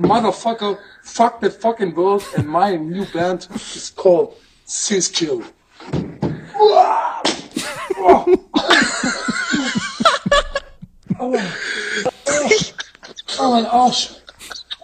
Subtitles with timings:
[0.00, 4.34] motherfucker, fuck the fucking world, and my new band is called
[4.66, 5.44] Siskill.
[6.54, 7.22] Oh.
[8.02, 8.36] Oh.
[13.38, 14.10] oh, mein Arsch.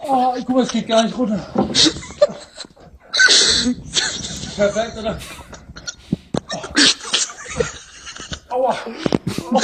[0.03, 1.39] Oh, guck mal, es geht gar nicht runter.
[4.55, 5.19] Perfekt, oder?
[6.51, 6.61] Oh.
[8.49, 8.77] Aua.
[9.51, 9.61] Oh.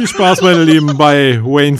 [0.00, 1.76] Viel Spaß, meine Lieben, bei Wayne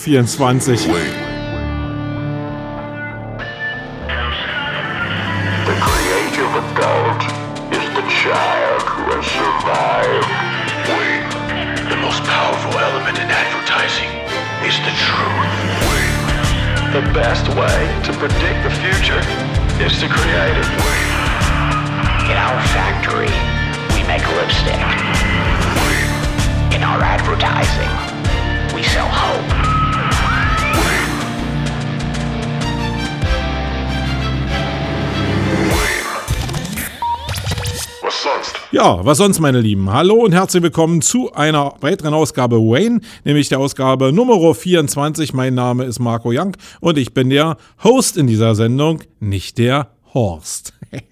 [38.82, 39.92] Ja, was sonst, meine Lieben?
[39.92, 45.34] Hallo und herzlich willkommen zu einer weiteren Ausgabe Wayne, nämlich der Ausgabe Nummer 24.
[45.34, 49.90] Mein Name ist Marco Young und ich bin der Host in dieser Sendung, nicht der
[50.14, 50.72] Horst.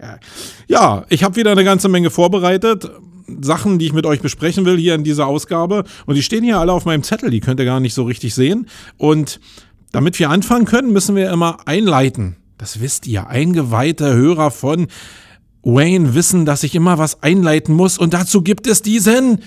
[0.66, 2.90] ja, ich habe wieder eine ganze Menge vorbereitet.
[3.42, 5.84] Sachen, die ich mit euch besprechen will hier in dieser Ausgabe.
[6.06, 8.34] Und die stehen hier alle auf meinem Zettel, die könnt ihr gar nicht so richtig
[8.34, 8.66] sehen.
[8.96, 9.40] Und
[9.92, 12.36] damit wir anfangen können, müssen wir immer einleiten.
[12.56, 14.86] Das wisst ihr, eingeweihte Hörer von
[15.62, 17.98] Wayne wissen, dass ich immer was einleiten muss.
[17.98, 19.42] Und dazu gibt es diesen.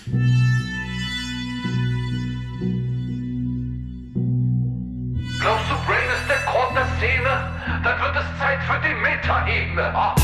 [5.39, 7.29] Glaubst du, Brain ist der Grund der Szene?
[7.83, 9.95] Dann wird es Zeit für die Metaebene.
[9.95, 10.15] Ah.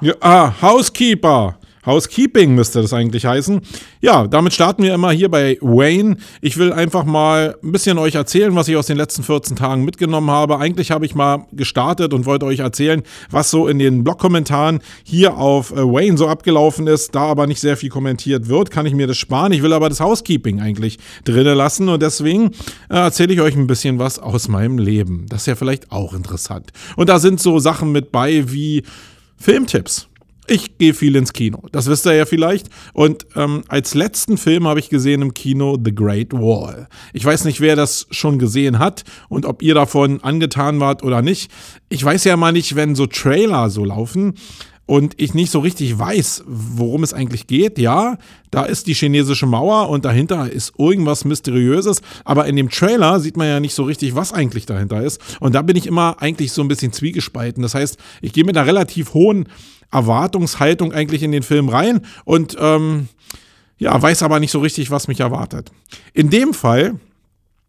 [0.00, 1.58] Ja, ah, Housekeeper.
[1.86, 3.60] Housekeeping müsste das eigentlich heißen.
[4.00, 6.16] Ja, damit starten wir immer hier bei Wayne.
[6.40, 9.84] Ich will einfach mal ein bisschen euch erzählen, was ich aus den letzten 14 Tagen
[9.84, 10.58] mitgenommen habe.
[10.58, 15.36] Eigentlich habe ich mal gestartet und wollte euch erzählen, was so in den Blog-Kommentaren hier
[15.36, 17.14] auf äh, Wayne so abgelaufen ist.
[17.14, 19.52] Da aber nicht sehr viel kommentiert wird, kann ich mir das sparen.
[19.52, 22.50] Ich will aber das Housekeeping eigentlich drinnen lassen und deswegen
[22.90, 25.26] äh, erzähle ich euch ein bisschen was aus meinem Leben.
[25.28, 26.72] Das ist ja vielleicht auch interessant.
[26.96, 28.82] Und da sind so Sachen mit bei wie
[29.36, 30.08] Filmtipps.
[30.48, 32.68] Ich gehe viel ins Kino, das wisst ihr ja vielleicht.
[32.92, 36.88] Und ähm, als letzten Film habe ich gesehen im Kino The Great Wall.
[37.12, 41.20] Ich weiß nicht, wer das schon gesehen hat und ob ihr davon angetan wart oder
[41.20, 41.50] nicht.
[41.88, 44.34] Ich weiß ja mal nicht, wenn so Trailer so laufen
[44.86, 47.76] und ich nicht so richtig weiß, worum es eigentlich geht.
[47.78, 48.18] Ja,
[48.52, 52.02] da ist die chinesische Mauer und dahinter ist irgendwas Mysteriöses.
[52.24, 55.20] Aber in dem Trailer sieht man ja nicht so richtig, was eigentlich dahinter ist.
[55.40, 57.62] Und da bin ich immer eigentlich so ein bisschen zwiegespalten.
[57.62, 59.48] Das heißt, ich gehe mit einer relativ hohen
[59.90, 63.08] Erwartungshaltung eigentlich in den Film rein und ähm,
[63.78, 65.70] ja, weiß aber nicht so richtig, was mich erwartet.
[66.14, 66.98] In dem Fall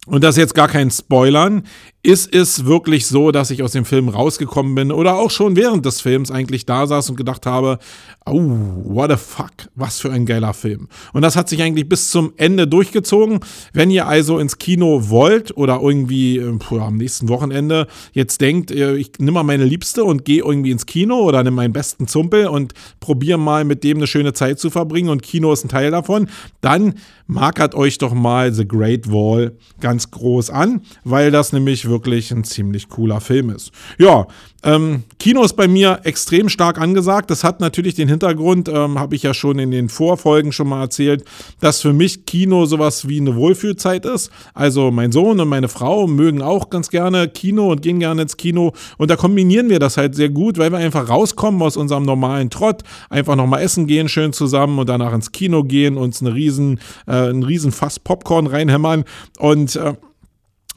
[0.07, 1.63] und das ist jetzt gar kein Spoilern,
[2.07, 5.85] ist es wirklich so, dass ich aus dem Film rausgekommen bin oder auch schon während
[5.85, 7.79] des Films eigentlich da saß und gedacht habe,
[8.25, 8.39] oh,
[8.85, 10.87] what the fuck, was für ein geiler Film.
[11.11, 13.41] Und das hat sich eigentlich bis zum Ende durchgezogen.
[13.73, 18.95] Wenn ihr also ins Kino wollt oder irgendwie puh, am nächsten Wochenende jetzt denkt, äh,
[18.95, 22.47] ich nehme mal meine Liebste und gehe irgendwie ins Kino oder nehme meinen besten Zumpel
[22.47, 25.91] und probiere mal mit dem eine schöne Zeit zu verbringen und Kino ist ein Teil
[25.91, 26.29] davon,
[26.61, 26.93] dann
[27.27, 32.43] markert euch doch mal The Great Wall ganz groß an, weil das nämlich wirklich ein
[32.43, 33.71] ziemlich cooler Film ist.
[33.97, 34.27] Ja,
[34.63, 37.29] ähm, Kino ist bei mir extrem stark angesagt.
[37.29, 40.81] Das hat natürlich den Hintergrund, ähm, habe ich ja schon in den Vorfolgen schon mal
[40.81, 41.23] erzählt,
[41.59, 44.31] dass für mich Kino sowas wie eine Wohlfühlzeit ist.
[44.53, 48.35] Also mein Sohn und meine Frau mögen auch ganz gerne Kino und gehen gerne ins
[48.35, 48.73] Kino.
[48.97, 52.49] Und da kombinieren wir das halt sehr gut, weil wir einfach rauskommen aus unserem normalen
[52.49, 56.79] Trott, einfach nochmal essen gehen, schön zusammen und danach ins Kino gehen, uns eine riesen,
[57.05, 59.03] äh, einen riesen Fass Popcorn reinhämmern.
[59.39, 59.93] Und äh,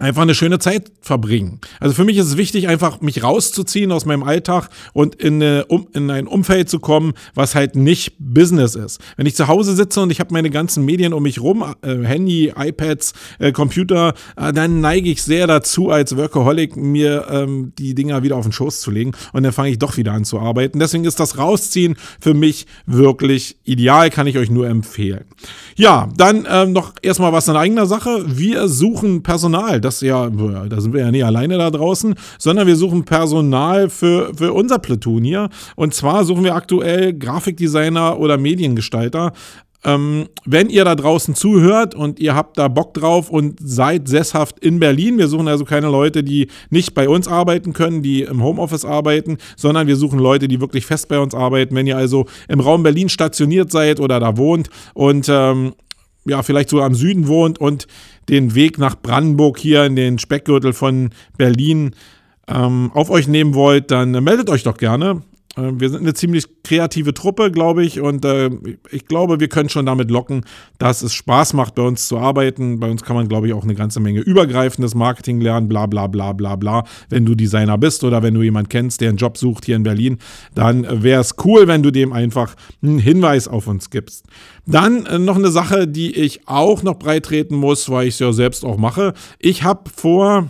[0.00, 1.60] einfach eine schöne Zeit verbringen.
[1.78, 5.66] Also für mich ist es wichtig, einfach mich rauszuziehen aus meinem Alltag und in, eine,
[5.66, 9.00] um, in ein Umfeld zu kommen, was halt nicht Business ist.
[9.16, 11.96] Wenn ich zu Hause sitze und ich habe meine ganzen Medien um mich rum, äh,
[12.02, 17.94] Handy, iPads, äh, Computer, äh, dann neige ich sehr dazu, als Workaholic mir ähm, die
[17.94, 20.40] Dinger wieder auf den Schoß zu legen und dann fange ich doch wieder an zu
[20.40, 20.78] arbeiten.
[20.78, 25.24] Deswegen ist das Rausziehen für mich wirklich ideal, kann ich euch nur empfehlen.
[25.76, 28.24] Ja, dann ähm, noch erstmal was in eigener Sache.
[28.26, 29.80] Wir suchen Personal.
[29.80, 34.32] Das ja, da sind wir ja nicht alleine da draußen, sondern wir suchen Personal für,
[34.36, 35.48] für unser Platoon hier.
[35.74, 39.32] Und zwar suchen wir aktuell Grafikdesigner oder Mediengestalter
[39.82, 44.58] Ähm, wenn ihr da draußen zuhört und ihr habt da Bock drauf und seid sesshaft
[44.58, 48.42] in Berlin, wir suchen also keine Leute, die nicht bei uns arbeiten können, die im
[48.42, 51.74] Homeoffice arbeiten, sondern wir suchen Leute, die wirklich fest bei uns arbeiten.
[51.74, 55.72] Wenn ihr also im Raum Berlin stationiert seid oder da wohnt und ähm,
[56.26, 57.86] ja, vielleicht so am Süden wohnt und
[58.28, 61.94] den Weg nach Brandenburg hier in den Speckgürtel von Berlin
[62.48, 65.22] ähm, auf euch nehmen wollt, dann meldet euch doch gerne.
[65.56, 68.50] Äh, wir sind eine ziemlich kreative Truppe, glaube ich, und äh,
[68.90, 70.44] ich glaube, wir können schon damit locken,
[70.78, 72.80] dass es Spaß macht, bei uns zu arbeiten.
[72.80, 76.06] Bei uns kann man, glaube ich, auch eine ganze Menge übergreifendes Marketing lernen, bla bla
[76.06, 76.84] bla bla bla.
[77.08, 79.82] Wenn du Designer bist oder wenn du jemanden kennst, der einen Job sucht hier in
[79.82, 80.18] Berlin,
[80.54, 84.26] dann wäre es cool, wenn du dem einfach einen Hinweis auf uns gibst.
[84.66, 88.32] Dann äh, noch eine Sache, die ich auch noch breitreten muss, weil ich es ja
[88.32, 89.14] selbst auch mache.
[89.38, 90.48] Ich habe vor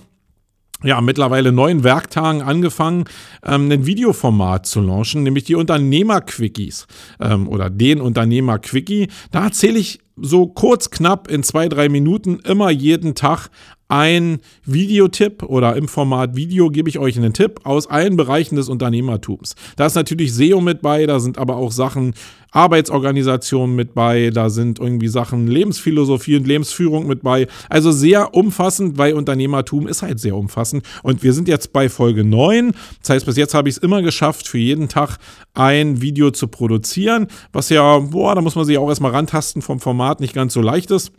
[0.82, 3.04] ja, mittlerweile neun Werktagen angefangen,
[3.44, 6.86] ähm, ein Videoformat zu launchen, nämlich die Unternehmer-Quickies
[7.20, 9.08] ähm, oder den Unternehmer-Quickie.
[9.30, 13.48] Da erzähle ich so kurz, knapp in zwei, drei Minuten immer jeden Tag
[13.90, 18.68] ein Videotipp oder im Format Video gebe ich euch einen Tipp aus allen Bereichen des
[18.68, 19.56] Unternehmertums.
[19.76, 22.14] Da ist natürlich SEO mit bei, da sind aber auch Sachen
[22.52, 27.46] Arbeitsorganisation mit bei, da sind irgendwie Sachen Lebensphilosophie und Lebensführung mit bei.
[27.68, 30.84] Also sehr umfassend, weil Unternehmertum ist halt sehr umfassend.
[31.02, 32.72] Und wir sind jetzt bei Folge 9.
[33.00, 35.18] Das heißt, bis jetzt habe ich es immer geschafft, für jeden Tag
[35.54, 39.80] ein Video zu produzieren, was ja, boah, da muss man sich auch erstmal rantasten vom
[39.80, 41.12] Format, nicht ganz so leicht ist.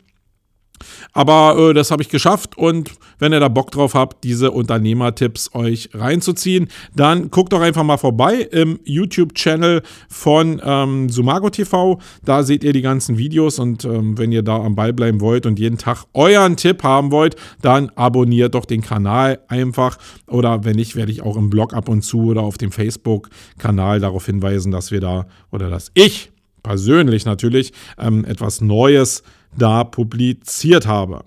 [1.13, 5.54] Aber äh, das habe ich geschafft und wenn ihr da Bock drauf habt, diese Unternehmertipps
[5.54, 12.00] euch reinzuziehen, dann guckt doch einfach mal vorbei im YouTube-Channel von ähm, Sumago TV.
[12.25, 15.45] Da seht ihr die ganzen Videos und ähm, wenn ihr da am Ball bleiben wollt
[15.45, 19.98] und jeden Tag euren Tipp haben wollt, dann abonniert doch den Kanal einfach.
[20.28, 24.00] Oder wenn nicht, werde ich auch im Blog ab und zu oder auf dem Facebook-Kanal
[24.00, 26.31] darauf hinweisen, dass wir da oder dass ich
[26.63, 29.24] persönlich natürlich ähm, etwas Neues
[29.57, 31.24] da publiziert habe.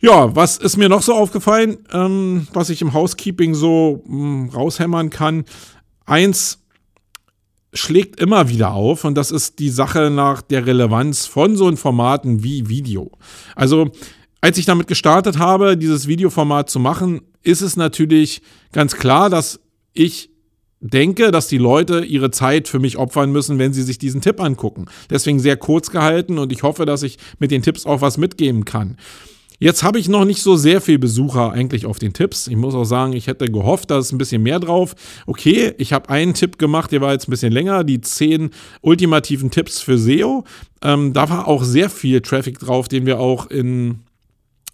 [0.00, 4.48] Ja, was ist mir noch so aufgefallen, ähm, was ich im Housekeeping so mh, hm,
[4.50, 5.44] raushämmern kann?
[6.04, 6.58] Eins
[7.72, 12.44] schlägt immer wieder auf und das ist die Sache nach der Relevanz von so Formaten
[12.44, 13.10] wie Video.
[13.56, 13.90] Also
[14.40, 18.42] als ich damit gestartet habe, dieses Videoformat zu machen, ist es natürlich
[18.72, 19.58] ganz klar, dass
[19.94, 20.33] ich
[20.90, 24.40] denke, dass die Leute ihre Zeit für mich opfern müssen, wenn sie sich diesen Tipp
[24.40, 24.84] angucken.
[25.08, 28.64] Deswegen sehr kurz gehalten und ich hoffe, dass ich mit den Tipps auch was mitgeben
[28.64, 28.98] kann.
[29.60, 32.48] Jetzt habe ich noch nicht so sehr viel Besucher eigentlich auf den Tipps.
[32.48, 34.94] Ich muss auch sagen, ich hätte gehofft, da ist ein bisschen mehr drauf.
[35.26, 38.50] Okay, ich habe einen Tipp gemacht, der war jetzt ein bisschen länger, die zehn
[38.82, 40.44] ultimativen Tipps für SEO.
[40.82, 44.00] Ähm, da war auch sehr viel Traffic drauf, den wir auch in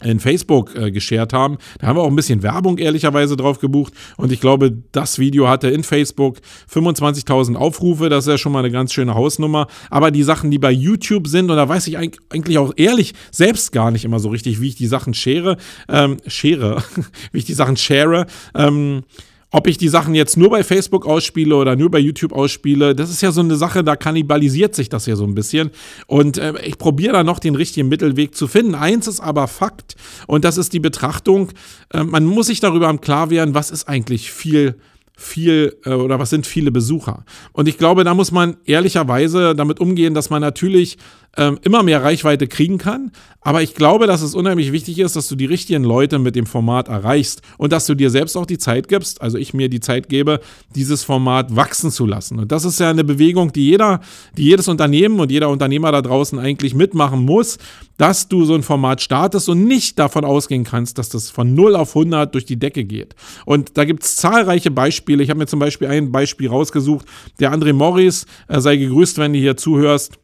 [0.02, 1.58] in Facebook äh, geshared haben.
[1.78, 3.92] Da haben wir auch ein bisschen Werbung ehrlicherweise drauf gebucht.
[4.16, 6.38] Und ich glaube, das Video hatte in Facebook
[6.72, 10.58] 25.000 Aufrufe, das ist ja schon mal eine ganz schöne Hausnummer, aber die Sachen, die
[10.58, 14.28] bei YouTube sind und da weiß ich eigentlich auch ehrlich selbst gar nicht immer so
[14.28, 15.56] richtig, wie ich die Sachen share,
[15.88, 16.82] ähm, share,
[17.32, 19.02] wie ich die Sachen share, ähm,
[19.50, 23.10] ob ich die Sachen jetzt nur bei Facebook ausspiele oder nur bei YouTube ausspiele, das
[23.10, 25.70] ist ja so eine Sache, da kannibalisiert sich das ja so ein bisschen.
[26.06, 28.74] Und äh, ich probiere da noch den richtigen Mittelweg zu finden.
[28.74, 31.50] Eins ist aber Fakt und das ist die Betrachtung,
[31.92, 34.76] äh, man muss sich darüber Klar werden, was ist eigentlich viel
[35.20, 37.24] viel äh, oder was sind viele Besucher.
[37.52, 40.96] Und ich glaube, da muss man ehrlicherweise damit umgehen, dass man natürlich
[41.36, 43.12] ähm, immer mehr Reichweite kriegen kann.
[43.42, 46.44] Aber ich glaube, dass es unheimlich wichtig ist, dass du die richtigen Leute mit dem
[46.44, 49.80] Format erreichst und dass du dir selbst auch die Zeit gibst, also ich mir die
[49.80, 50.40] Zeit gebe,
[50.74, 52.38] dieses Format wachsen zu lassen.
[52.38, 54.00] Und das ist ja eine Bewegung, die jeder,
[54.36, 57.56] die jedes Unternehmen und jeder Unternehmer da draußen eigentlich mitmachen muss,
[57.96, 61.76] dass du so ein Format startest und nicht davon ausgehen kannst, dass das von 0
[61.76, 63.14] auf 100 durch die Decke geht.
[63.46, 65.22] Und da gibt es zahlreiche Beispiele.
[65.22, 67.06] Ich habe mir zum Beispiel ein Beispiel rausgesucht.
[67.38, 70.18] Der André Morris, sei gegrüßt, wenn du hier zuhörst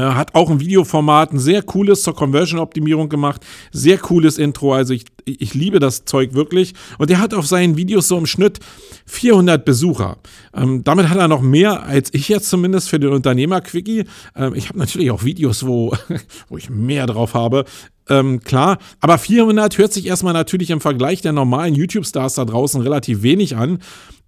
[0.00, 3.42] hat auch ein Videoformat, ein sehr cooles zur Conversion-Optimierung gemacht.
[3.72, 4.74] Sehr cooles Intro.
[4.74, 6.74] Also ich, ich liebe das Zeug wirklich.
[6.98, 8.60] Und er hat auf seinen Videos so im Schnitt
[9.06, 10.18] 400 Besucher.
[10.54, 14.04] Ähm, damit hat er noch mehr als ich jetzt zumindest für den Unternehmer-Quickie.
[14.36, 15.94] Ähm, ich habe natürlich auch Videos, wo,
[16.48, 17.64] wo ich mehr drauf habe.
[18.08, 22.80] Ähm, klar, aber 400 hört sich erstmal natürlich im Vergleich der normalen YouTube-Stars da draußen
[22.82, 23.78] relativ wenig an.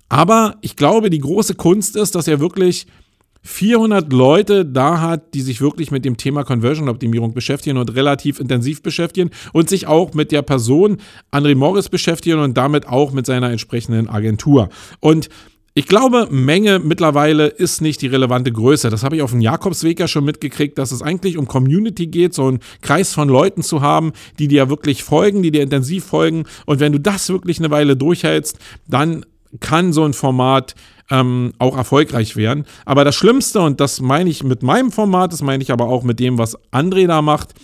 [0.08, 2.86] Aber ich glaube, die große Kunst ist, dass er wirklich
[3.46, 8.82] 400 Leute da hat, die sich wirklich mit dem Thema Conversion-Optimierung beschäftigen und relativ intensiv
[8.82, 10.98] beschäftigen und sich auch mit der Person
[11.32, 14.68] André Morris beschäftigen und damit auch mit seiner entsprechenden Agentur.
[14.98, 15.28] Und
[15.74, 18.90] ich glaube, Menge mittlerweile ist nicht die relevante Größe.
[18.90, 22.34] Das habe ich auf dem Jakobsweg ja schon mitgekriegt, dass es eigentlich um Community geht,
[22.34, 26.44] so einen Kreis von Leuten zu haben, die dir wirklich folgen, die dir intensiv folgen.
[26.64, 29.26] Und wenn du das wirklich eine Weile durchhältst, dann
[29.60, 30.74] kann so ein Format
[31.10, 32.64] ähm, auch erfolgreich werden.
[32.84, 36.02] Aber das Schlimmste, und das meine ich mit meinem Format, das meine ich aber auch
[36.02, 37.54] mit dem, was André da macht,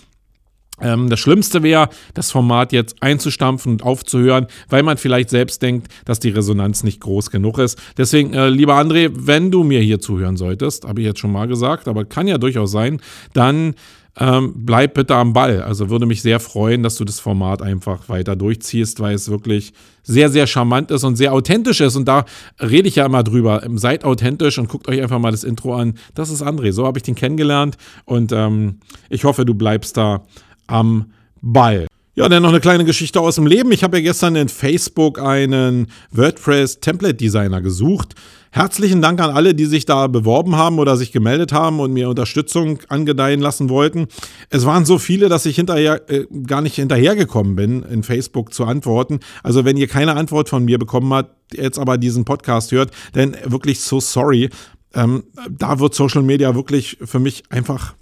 [0.81, 5.87] ähm, das Schlimmste wäre, das Format jetzt einzustampfen und aufzuhören, weil man vielleicht selbst denkt,
[6.05, 7.79] dass die Resonanz nicht groß genug ist.
[7.97, 11.47] Deswegen, äh, lieber André, wenn du mir hier zuhören solltest, habe ich jetzt schon mal
[11.47, 12.99] gesagt, aber kann ja durchaus sein,
[13.33, 13.75] dann
[14.19, 15.61] ähm, bleib bitte am Ball.
[15.61, 19.73] Also würde mich sehr freuen, dass du das Format einfach weiter durchziehst, weil es wirklich
[20.03, 21.95] sehr, sehr charmant ist und sehr authentisch ist.
[21.95, 22.25] Und da
[22.59, 23.63] rede ich ja immer drüber.
[23.75, 25.95] Seid authentisch und guckt euch einfach mal das Intro an.
[26.13, 26.71] Das ist André.
[26.73, 27.77] So habe ich den kennengelernt.
[28.05, 28.79] Und ähm,
[29.09, 30.23] ich hoffe, du bleibst da
[30.67, 31.87] am Ball.
[32.15, 33.71] Ja, dann noch eine kleine Geschichte aus dem Leben.
[33.71, 38.13] Ich habe ja gestern in Facebook einen WordPress Template Designer gesucht.
[38.51, 42.09] Herzlichen Dank an alle, die sich da beworben haben oder sich gemeldet haben und mir
[42.09, 44.05] Unterstützung angedeihen lassen wollten.
[44.51, 48.65] Es waren so viele, dass ich hinterher äh, gar nicht hinterhergekommen bin, in Facebook zu
[48.65, 49.19] antworten.
[49.41, 53.35] Also wenn ihr keine Antwort von mir bekommen habt, jetzt aber diesen Podcast hört, dann
[53.45, 54.51] wirklich so sorry.
[54.93, 57.95] Ähm, da wird Social Media wirklich für mich einfach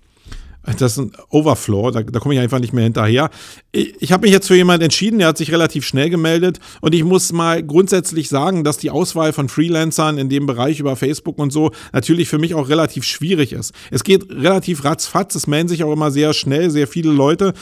[0.63, 3.29] das ist ein Overflow, da, da komme ich einfach nicht mehr hinterher.
[3.71, 6.93] Ich, ich habe mich jetzt für jemanden entschieden, der hat sich relativ schnell gemeldet und
[6.93, 11.39] ich muss mal grundsätzlich sagen, dass die Auswahl von Freelancern in dem Bereich über Facebook
[11.39, 13.73] und so natürlich für mich auch relativ schwierig ist.
[13.89, 17.53] Es geht relativ ratzfatz, es melden sich auch immer sehr schnell sehr viele Leute.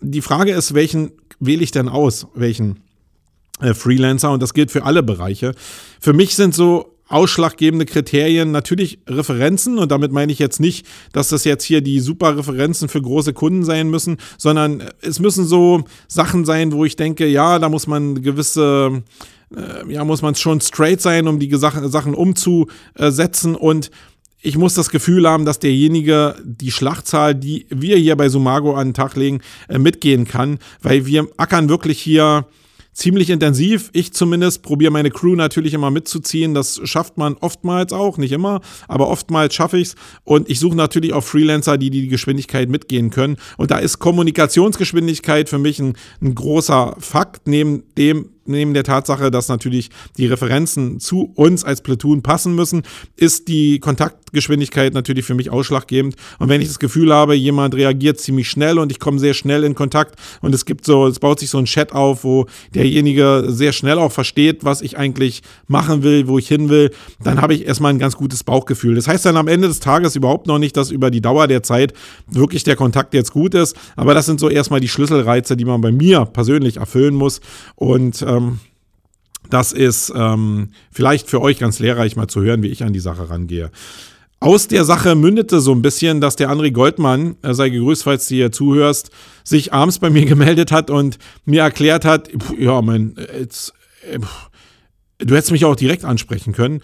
[0.00, 2.26] Die Frage ist, welchen wähle ich denn aus?
[2.34, 2.80] Welchen?
[3.60, 5.52] Äh, Freelancer und das gilt für alle Bereiche.
[6.00, 8.50] Für mich sind so ausschlaggebende Kriterien.
[8.50, 12.88] Natürlich Referenzen und damit meine ich jetzt nicht, dass das jetzt hier die super Referenzen
[12.88, 17.58] für große Kunden sein müssen, sondern es müssen so Sachen sein, wo ich denke, ja,
[17.58, 19.02] da muss man gewisse
[19.54, 23.54] äh, ja, muss man schon straight sein, um die Sachen umzusetzen.
[23.54, 23.90] Und
[24.40, 28.88] ich muss das Gefühl haben, dass derjenige die Schlachtzahl, die wir hier bei Sumago an
[28.88, 32.46] den Tag legen, äh, mitgehen kann, weil wir ackern wirklich hier
[32.98, 33.90] ziemlich intensiv.
[33.92, 36.52] Ich zumindest probiere meine Crew natürlich immer mitzuziehen.
[36.52, 39.94] Das schafft man oftmals auch, nicht immer, aber oftmals schaffe ich es.
[40.24, 43.36] Und ich suche natürlich auch Freelancer, die die Geschwindigkeit mitgehen können.
[43.56, 49.30] Und da ist Kommunikationsgeschwindigkeit für mich ein, ein großer Fakt, neben dem, neben der Tatsache,
[49.30, 52.82] dass natürlich die Referenzen zu uns als Platoon passen müssen,
[53.16, 56.16] ist die Kontaktgeschwindigkeit natürlich für mich ausschlaggebend.
[56.38, 59.64] Und wenn ich das Gefühl habe, jemand reagiert ziemlich schnell und ich komme sehr schnell
[59.64, 63.44] in Kontakt und es gibt so, es baut sich so ein Chat auf, wo derjenige
[63.48, 66.90] sehr schnell auch versteht, was ich eigentlich machen will, wo ich hin will,
[67.22, 68.94] dann habe ich erstmal ein ganz gutes Bauchgefühl.
[68.94, 71.62] Das heißt dann am Ende des Tages überhaupt noch nicht, dass über die Dauer der
[71.62, 71.92] Zeit
[72.26, 75.80] wirklich der Kontakt jetzt gut ist, aber das sind so erstmal die Schlüsselreize, die man
[75.80, 77.40] bei mir persönlich erfüllen muss
[77.74, 78.60] und ähm, ähm,
[79.50, 83.00] das ist ähm, vielleicht für euch ganz lehrreich mal zu hören, wie ich an die
[83.00, 83.70] Sache rangehe.
[84.40, 88.28] Aus der Sache mündete so ein bisschen, dass der André Goldmann, er sei gegrüßt, falls
[88.28, 89.10] du hier zuhörst,
[89.42, 93.72] sich abends bei mir gemeldet hat und mir erklärt hat, ja, mein, jetzt,
[94.12, 94.18] äh,
[95.18, 96.82] du hättest mich auch direkt ansprechen können,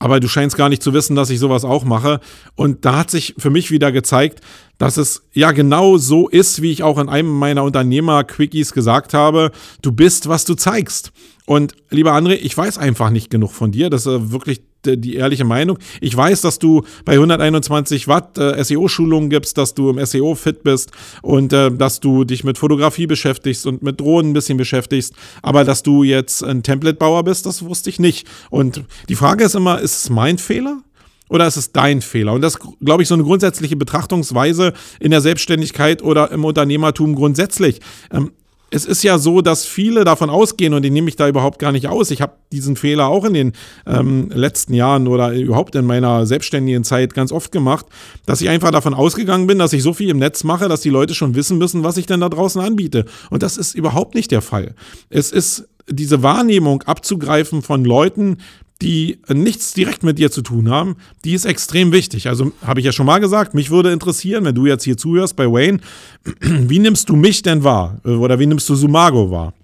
[0.00, 2.20] aber du scheinst gar nicht zu wissen, dass ich sowas auch mache.
[2.56, 4.40] Und da hat sich für mich wieder gezeigt,
[4.78, 9.52] dass es ja genau so ist, wie ich auch in einem meiner Unternehmer-Quickies gesagt habe,
[9.82, 11.12] du bist, was du zeigst.
[11.44, 13.90] Und lieber André, ich weiß einfach nicht genug von dir.
[13.90, 15.78] Das ist wirklich die ehrliche Meinung.
[16.00, 20.62] Ich weiß, dass du bei 121 Watt äh, SEO-Schulungen gibst, dass du im SEO fit
[20.62, 20.90] bist
[21.22, 25.14] und äh, dass du dich mit Fotografie beschäftigst und mit Drohnen ein bisschen beschäftigst.
[25.42, 28.26] Aber dass du jetzt ein Template-Bauer bist, das wusste ich nicht.
[28.50, 30.82] Und die Frage ist immer, ist es mein Fehler?
[31.30, 32.32] oder ist es dein Fehler?
[32.34, 37.80] Und das glaube ich, so eine grundsätzliche Betrachtungsweise in der Selbstständigkeit oder im Unternehmertum grundsätzlich.
[38.12, 38.32] Ähm,
[38.70, 41.72] es ist ja so, dass viele davon ausgehen, und den nehme ich da überhaupt gar
[41.72, 42.10] nicht aus.
[42.10, 43.52] Ich habe diesen Fehler auch in den
[43.86, 47.86] ähm, letzten Jahren oder überhaupt in meiner selbstständigen Zeit ganz oft gemacht,
[48.26, 50.90] dass ich einfach davon ausgegangen bin, dass ich so viel im Netz mache, dass die
[50.90, 53.06] Leute schon wissen müssen, was ich denn da draußen anbiete.
[53.30, 54.74] Und das ist überhaupt nicht der Fall.
[55.08, 58.38] Es ist diese Wahrnehmung abzugreifen von Leuten,
[58.82, 62.28] die nichts direkt mit dir zu tun haben, die ist extrem wichtig.
[62.28, 65.36] Also habe ich ja schon mal gesagt, mich würde interessieren, wenn du jetzt hier zuhörst
[65.36, 65.80] bei Wayne,
[66.40, 68.00] wie nimmst du mich denn wahr?
[68.04, 69.54] Oder wie nimmst du Sumago wahr?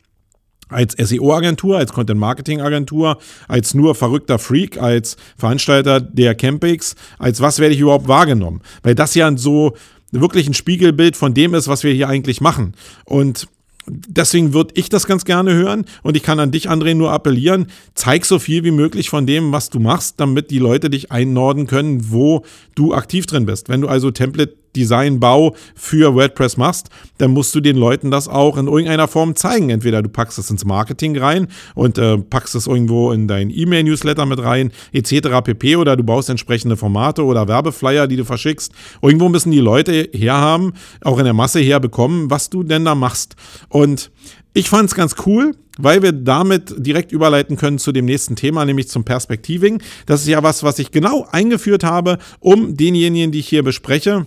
[0.68, 7.74] Als SEO-Agentur, als Content-Marketing-Agentur, als nur verrückter Freak, als Veranstalter der Campix, als was werde
[7.74, 8.60] ich überhaupt wahrgenommen?
[8.82, 9.76] Weil das ja so
[10.10, 12.74] wirklich ein Spiegelbild von dem ist, was wir hier eigentlich machen.
[13.04, 13.46] Und
[13.88, 17.66] Deswegen würde ich das ganz gerne hören und ich kann an dich, André, nur appellieren,
[17.94, 21.66] zeig so viel wie möglich von dem, was du machst, damit die Leute dich einnorden
[21.66, 23.68] können, wo du aktiv drin bist.
[23.68, 28.28] Wenn du also Template Design, Bau für WordPress machst, dann musst du den Leuten das
[28.28, 29.70] auch in irgendeiner Form zeigen.
[29.70, 34.26] Entweder du packst es ins Marketing rein und äh, packst es irgendwo in dein E-Mail-Newsletter
[34.26, 35.40] mit rein, etc.
[35.42, 35.76] pp.
[35.76, 38.72] Oder du baust entsprechende Formate oder Werbeflyer, die du verschickst.
[39.00, 43.34] Irgendwo müssen die Leute herhaben, auch in der Masse herbekommen, was du denn da machst.
[43.68, 44.10] Und
[44.58, 48.64] Ich fand es ganz cool, weil wir damit direkt überleiten können zu dem nächsten Thema,
[48.64, 49.82] nämlich zum Perspektiving.
[50.06, 54.24] Das ist ja was, was ich genau eingeführt habe, um denjenigen, die ich hier bespreche,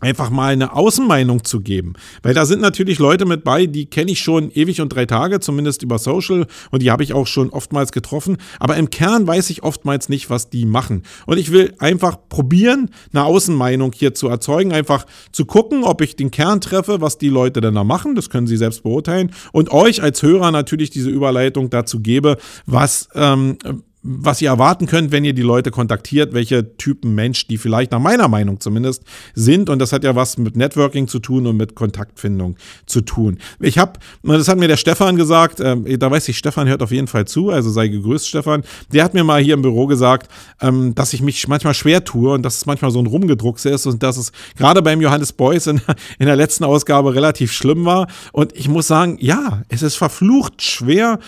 [0.00, 1.94] einfach mal eine Außenmeinung zu geben.
[2.22, 5.40] Weil da sind natürlich Leute mit bei, die kenne ich schon ewig und drei Tage,
[5.40, 8.38] zumindest über Social und die habe ich auch schon oftmals getroffen.
[8.58, 11.02] Aber im Kern weiß ich oftmals nicht, was die machen.
[11.26, 16.16] Und ich will einfach probieren, eine Außenmeinung hier zu erzeugen, einfach zu gucken, ob ich
[16.16, 18.14] den Kern treffe, was die Leute denn da machen.
[18.14, 19.32] Das können Sie selbst beurteilen.
[19.52, 23.58] Und euch als Hörer natürlich diese Überleitung dazu gebe, was ähm,
[24.02, 27.98] was ihr erwarten könnt, wenn ihr die Leute kontaktiert, welche Typen Mensch die vielleicht nach
[27.98, 29.02] meiner Meinung zumindest
[29.34, 29.68] sind.
[29.68, 33.38] Und das hat ja was mit Networking zu tun und mit Kontaktfindung zu tun.
[33.60, 36.92] Ich habe, das hat mir der Stefan gesagt, äh, da weiß ich, Stefan hört auf
[36.92, 38.62] jeden Fall zu, also sei gegrüßt, Stefan.
[38.92, 40.30] Der hat mir mal hier im Büro gesagt,
[40.62, 43.86] ähm, dass ich mich manchmal schwer tue und dass es manchmal so ein Rumgedruckse ist
[43.86, 45.80] und dass es gerade beim Johannes Beuys in,
[46.18, 48.06] in der letzten Ausgabe relativ schlimm war.
[48.32, 51.18] Und ich muss sagen, ja, es ist verflucht schwer,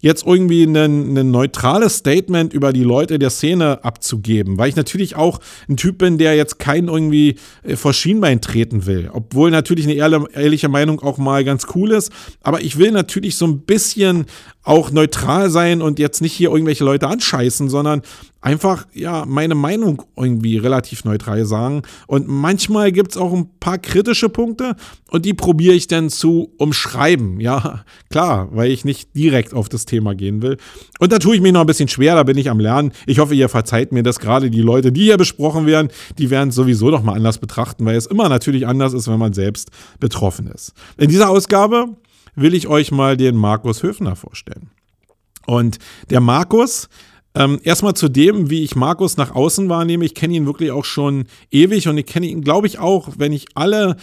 [0.00, 5.16] jetzt irgendwie ein, ein neutrales Statement über die Leute der Szene abzugeben, weil ich natürlich
[5.16, 9.10] auch ein Typ bin, der jetzt keinen irgendwie äh, vor Schienbein treten will.
[9.12, 12.12] Obwohl natürlich eine ehrliche Meinung auch mal ganz cool ist.
[12.42, 14.26] Aber ich will natürlich so ein bisschen
[14.62, 18.02] auch neutral sein und jetzt nicht hier irgendwelche Leute anscheißen, sondern
[18.42, 21.82] einfach, ja, meine Meinung irgendwie relativ neutral sagen.
[22.06, 24.76] Und manchmal gibt es auch ein paar kritische Punkte
[25.10, 27.40] und die probiere ich dann zu umschreiben.
[27.40, 30.58] Ja, klar, weil ich nicht direkt auf das Thema gehen will.
[30.98, 32.92] Und da tue ich mich noch ein bisschen schwer, da bin ich am Lernen.
[33.06, 34.20] Ich hoffe, ihr verzeiht mir das.
[34.20, 35.88] Gerade die Leute, die hier besprochen werden,
[36.18, 39.18] die werden es sowieso noch mal anders betrachten, weil es immer natürlich anders ist, wenn
[39.18, 40.74] man selbst betroffen ist.
[40.98, 41.96] In dieser Ausgabe
[42.34, 44.70] will ich euch mal den Markus Höfner vorstellen.
[45.46, 45.78] Und
[46.10, 46.88] der Markus,
[47.34, 50.04] ähm, erstmal zu dem, wie ich Markus nach außen wahrnehme.
[50.04, 53.32] Ich kenne ihn wirklich auch schon ewig und ich kenne ihn, glaube ich, auch, wenn
[53.32, 53.96] ich alle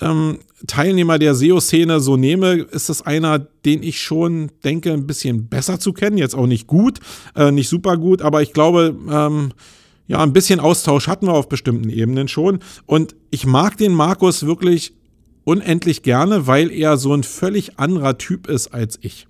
[0.00, 5.48] ähm, Teilnehmer der SEO-Szene so nehme, ist das einer, den ich schon denke, ein bisschen
[5.48, 6.18] besser zu kennen.
[6.18, 6.98] Jetzt auch nicht gut,
[7.36, 9.52] äh, nicht super gut, aber ich glaube, ähm,
[10.08, 12.58] ja, ein bisschen Austausch hatten wir auf bestimmten Ebenen schon.
[12.86, 14.94] Und ich mag den Markus wirklich
[15.44, 19.26] unendlich gerne, weil er so ein völlig anderer Typ ist als ich.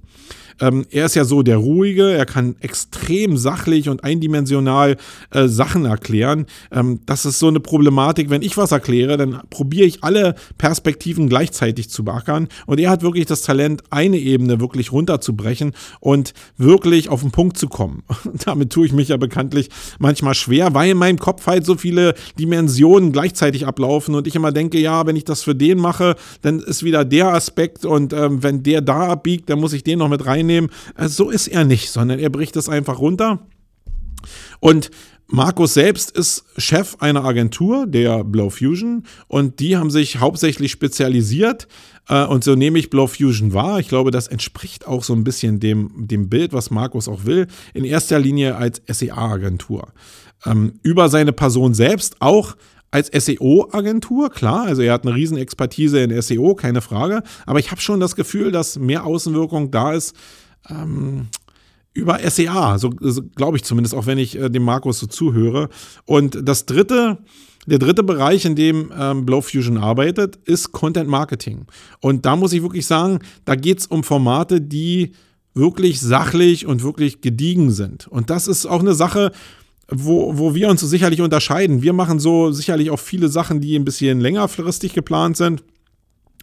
[0.61, 4.97] Ähm, er ist ja so der Ruhige, er kann extrem sachlich und eindimensional
[5.31, 6.47] äh, Sachen erklären.
[6.71, 8.31] Ähm, das ist so eine Problematik.
[8.31, 12.49] Wenn ich was erkläre, dann probiere ich alle Perspektiven gleichzeitig zu beackern.
[12.67, 17.57] Und er hat wirklich das Talent, eine Ebene wirklich runterzubrechen und wirklich auf den Punkt
[17.57, 18.03] zu kommen.
[18.45, 22.15] Damit tue ich mich ja bekanntlich manchmal schwer, weil in meinem Kopf halt so viele
[22.38, 26.61] Dimensionen gleichzeitig ablaufen und ich immer denke, ja, wenn ich das für den mache, dann
[26.61, 30.09] ist wieder der Aspekt und ähm, wenn der da abbiegt, dann muss ich den noch
[30.09, 30.70] mit rein einnehmen.
[30.96, 33.46] Äh, so ist er nicht, sondern er bricht es einfach runter.
[34.61, 34.90] Und
[35.35, 41.68] Markus selbst ist Chef einer Agentur, der Blow Fusion, und die haben sich hauptsächlich spezialisiert.
[42.09, 43.81] Äh, und so nehme ich Blow Fusion wahr.
[43.81, 47.46] Ich glaube, das entspricht auch so ein bisschen dem, dem Bild, was Markus auch will.
[47.72, 49.92] In erster Linie als SEA-Agentur.
[50.44, 52.55] Ähm, über seine Person selbst auch
[52.92, 57.81] als SEO-Agentur, klar, also er hat eine Riesenexpertise in SEO, keine Frage, aber ich habe
[57.81, 60.14] schon das Gefühl, dass mehr Außenwirkung da ist
[60.68, 61.28] ähm,
[61.94, 65.70] über SEA, so, so glaube ich zumindest, auch wenn ich äh, dem Markus so zuhöre.
[66.05, 67.18] Und das dritte,
[67.66, 71.66] der dritte Bereich, in dem ähm, Blowfusion arbeitet, ist Content Marketing.
[72.00, 75.12] Und da muss ich wirklich sagen, da geht es um Formate, die
[75.55, 78.07] wirklich sachlich und wirklich gediegen sind.
[78.07, 79.33] Und das ist auch eine Sache,
[79.94, 81.83] wo, wo wir uns so sicherlich unterscheiden.
[81.83, 85.62] Wir machen so sicherlich auch viele Sachen, die ein bisschen längerfristig geplant sind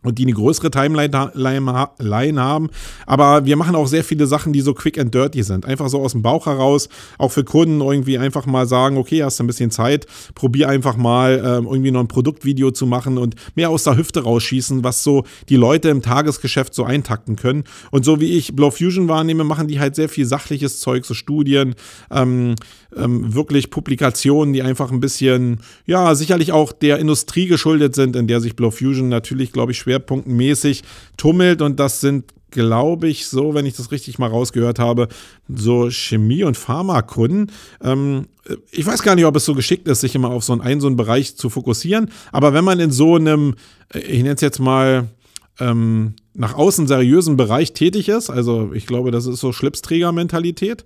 [0.03, 2.69] und die eine größere Timeline haben.
[3.05, 5.65] Aber wir machen auch sehr viele Sachen, die so quick and dirty sind.
[5.65, 9.39] Einfach so aus dem Bauch heraus, auch für Kunden irgendwie einfach mal sagen, okay, hast
[9.39, 13.35] du ein bisschen Zeit, probier einfach mal ähm, irgendwie noch ein Produktvideo zu machen und
[13.55, 17.63] mehr aus der Hüfte rausschießen, was so die Leute im Tagesgeschäft so eintakten können.
[17.91, 21.13] Und so wie ich Blow Fusion wahrnehme, machen die halt sehr viel sachliches Zeug, so
[21.13, 21.75] Studien,
[22.12, 22.55] ähm,
[22.95, 28.27] ähm, wirklich Publikationen, die einfach ein bisschen, ja, sicherlich auch der Industrie geschuldet sind, in
[28.27, 30.84] der sich Blow Fusion natürlich, glaube ich, schwerpunktmäßig
[31.17, 31.62] tummelt.
[31.62, 35.08] Und das sind, glaube ich, so, wenn ich das richtig mal rausgehört habe,
[35.47, 37.52] so Chemie- und Pharmakunden.
[37.84, 38.28] Ähm,
[38.71, 40.88] ich weiß gar nicht, ob es so geschickt ist, sich immer auf so einen, so
[40.88, 42.12] einen Bereich zu fokussieren.
[42.32, 43.56] Aber wenn man in so einem,
[43.93, 45.08] äh, ich nenne es jetzt mal,
[45.60, 50.86] ähm, nach außen seriösen Bereich tätig ist, also ich glaube, das ist so Schlipsträger-Mentalität,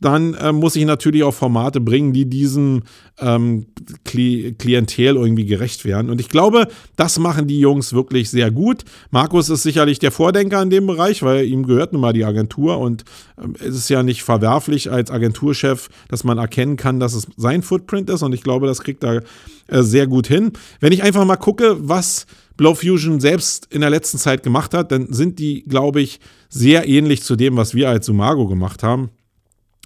[0.00, 2.82] dann äh, muss ich natürlich auch Formate bringen, die diesem
[3.18, 3.66] ähm,
[4.04, 6.10] Kli Klientel irgendwie gerecht werden.
[6.10, 8.84] Und ich glaube, das machen die Jungs wirklich sehr gut.
[9.10, 12.78] Markus ist sicherlich der Vordenker in dem Bereich, weil ihm gehört nun mal die Agentur
[12.78, 13.04] und
[13.42, 17.62] ähm, es ist ja nicht verwerflich als Agenturchef, dass man erkennen kann, dass es sein
[17.62, 18.22] Footprint ist.
[18.22, 19.22] Und ich glaube, das kriegt er
[19.68, 20.52] äh, sehr gut hin.
[20.80, 24.92] Wenn ich einfach mal gucke, was Blow Fusion selbst in der letzten Zeit gemacht hat,
[24.92, 29.10] dann sind die, glaube ich, sehr ähnlich zu dem, was wir als Sumago gemacht haben.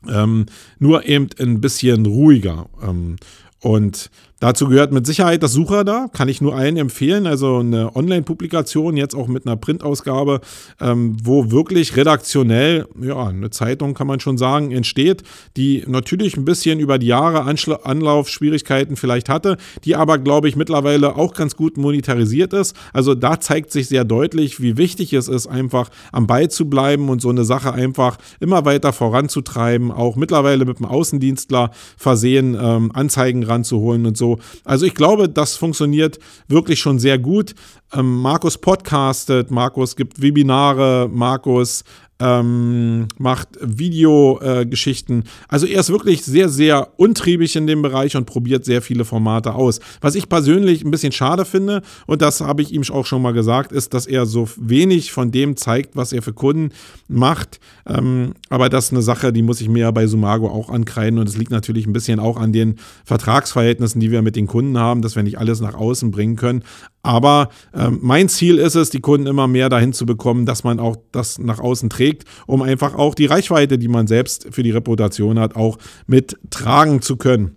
[0.08, 0.46] Ähm,
[0.78, 2.68] nur eben ein bisschen ruhiger.
[2.82, 3.16] Ähm,
[3.60, 4.10] und
[4.44, 7.26] Dazu gehört mit Sicherheit das Sucher da, kann ich nur allen empfehlen.
[7.26, 10.42] Also eine Online-Publikation, jetzt auch mit einer Printausgabe,
[10.82, 15.22] ähm, wo wirklich redaktionell, ja, eine Zeitung kann man schon sagen, entsteht,
[15.56, 20.56] die natürlich ein bisschen über die Jahre Anschla Anlaufschwierigkeiten vielleicht hatte, die aber, glaube ich,
[20.56, 22.76] mittlerweile auch ganz gut monetarisiert ist.
[22.92, 27.08] Also da zeigt sich sehr deutlich, wie wichtig es ist, einfach am Ball zu bleiben
[27.08, 32.90] und so eine Sache einfach immer weiter voranzutreiben, auch mittlerweile mit einem Außendienstler versehen, ähm,
[32.92, 34.60] Anzeigen ranzuholen und so so.
[34.64, 36.18] Also ich glaube, das funktioniert
[36.48, 37.54] wirklich schon sehr gut.
[37.92, 41.84] Ähm, Markus podcastet, Markus gibt Webinare, Markus
[42.20, 45.22] ähm, macht Videogeschichten.
[45.22, 49.04] Äh, also er ist wirklich sehr, sehr untriebig in dem Bereich und probiert sehr viele
[49.04, 49.80] Formate aus.
[50.00, 53.32] Was ich persönlich ein bisschen schade finde, und das habe ich ihm auch schon mal
[53.32, 56.70] gesagt, ist, dass er so wenig von dem zeigt, was er für Kunden
[57.08, 57.58] macht.
[57.86, 61.28] Ähm, aber das ist eine Sache, die muss ich mir bei Sumago auch ankreiden und
[61.28, 65.02] es liegt natürlich ein bisschen auch an den Vertragsverhältnissen, die wir mit den Kunden haben,
[65.02, 66.62] dass wir nicht alles nach außen bringen können.
[67.04, 70.80] Aber ähm, mein Ziel ist es, die Kunden immer mehr dahin zu bekommen, dass man
[70.80, 74.70] auch das nach außen trägt, um einfach auch die Reichweite, die man selbst für die
[74.70, 77.56] Reputation hat, auch mittragen zu können.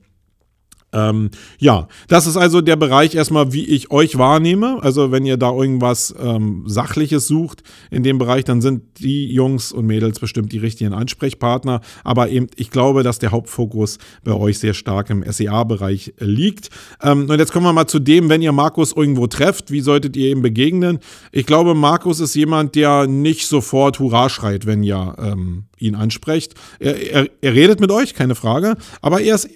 [0.93, 4.79] Ähm, ja, das ist also der Bereich erstmal, wie ich euch wahrnehme.
[4.81, 9.73] Also wenn ihr da irgendwas ähm, Sachliches sucht in dem Bereich, dann sind die Jungs
[9.73, 11.81] und Mädels bestimmt die richtigen Ansprechpartner.
[12.05, 16.69] Aber eben, ich glaube, dass der Hauptfokus bei euch sehr stark im SEA-Bereich liegt.
[17.03, 20.15] Ähm, und jetzt kommen wir mal zu dem, wenn ihr Markus irgendwo trefft, wie solltet
[20.15, 20.99] ihr ihm begegnen?
[21.33, 26.55] Ich glaube, Markus ist jemand, der nicht sofort Hurra schreit, wenn ihr ähm, ihn ansprecht.
[26.79, 29.49] Er, er, er, redet mit euch, keine Frage, aber er ist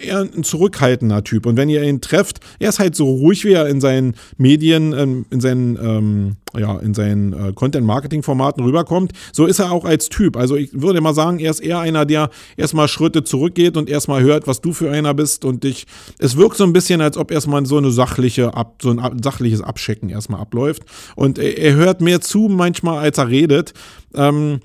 [0.00, 1.46] eher ein zurückhaltender Typ.
[1.46, 4.92] Und wenn ihr ihn trefft, er ist halt so ruhig, wie er in seinen Medien,
[4.92, 9.12] ähm, in seinen, ähm, ja, in seinen äh, Content-Marketing-Formaten rüberkommt.
[9.32, 10.36] So ist er auch als Typ.
[10.36, 14.22] Also ich würde mal sagen, er ist eher einer, der erstmal Schritte zurückgeht und erstmal
[14.22, 15.86] hört, was du für einer bist und dich.
[16.18, 19.62] Es wirkt so ein bisschen, als ob erstmal so eine sachliche, Ab, so ein sachliches
[19.62, 20.82] Abchecken erstmal abläuft.
[21.16, 23.72] Und er, er hört mehr zu manchmal, als er redet.
[24.14, 24.60] Ähm,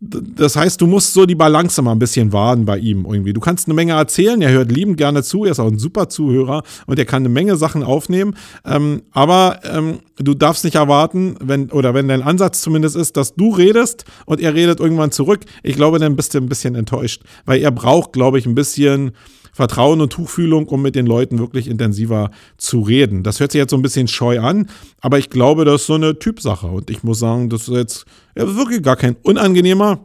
[0.00, 3.32] das heißt, du musst so die Balance mal ein bisschen wahren bei ihm irgendwie.
[3.32, 6.08] Du kannst eine Menge erzählen, er hört liebend gerne zu, er ist auch ein super
[6.08, 8.36] Zuhörer und er kann eine Menge Sachen aufnehmen.
[8.64, 13.34] Ähm, aber ähm, du darfst nicht erwarten, wenn, oder wenn dein Ansatz zumindest ist, dass
[13.34, 15.40] du redest und er redet irgendwann zurück.
[15.64, 19.12] Ich glaube, dann bist du ein bisschen enttäuscht, weil er braucht, glaube ich, ein bisschen
[19.58, 23.24] Vertrauen und Tuchfühlung, um mit den Leuten wirklich intensiver zu reden.
[23.24, 24.68] Das hört sich jetzt so ein bisschen scheu an,
[25.00, 26.68] aber ich glaube, das ist so eine Typsache.
[26.68, 28.04] Und ich muss sagen, das ist jetzt
[28.36, 29.98] wirklich gar kein unangenehmer.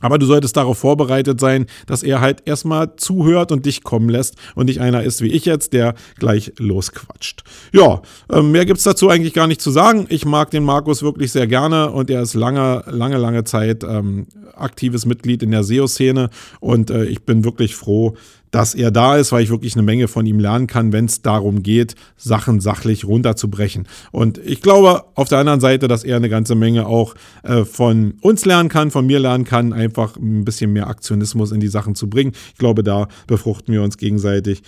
[0.00, 4.34] Aber du solltest darauf vorbereitet sein, dass er halt erstmal zuhört und dich kommen lässt
[4.56, 7.44] und nicht einer ist wie ich jetzt, der gleich losquatscht.
[7.72, 10.06] Ja, äh, mehr gibt es dazu eigentlich gar nicht zu sagen.
[10.08, 14.26] Ich mag den Markus wirklich sehr gerne und er ist lange, lange, lange Zeit ähm,
[14.54, 18.16] aktives Mitglied in der SEO-Szene und äh, ich bin wirklich froh,
[18.52, 21.22] dass er da ist, weil ich wirklich eine Menge von ihm lernen kann, wenn es
[21.22, 23.88] darum geht, Sachen sachlich runterzubrechen.
[24.12, 28.14] Und ich glaube auf der anderen Seite, dass er eine ganze Menge auch äh, von
[28.20, 31.94] uns lernen kann, von mir lernen kann, einfach ein bisschen mehr Aktionismus in die Sachen
[31.94, 32.32] zu bringen.
[32.52, 34.62] Ich glaube, da befruchten wir uns gegenseitig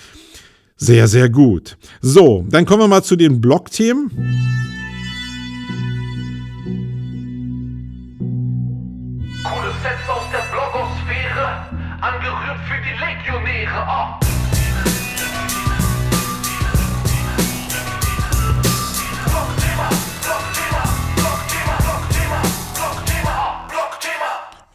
[0.76, 1.76] sehr, sehr gut.
[2.00, 4.10] So, dann kommen wir mal zu den Blog-Themen.
[13.44, 14.23] Die Legionäre.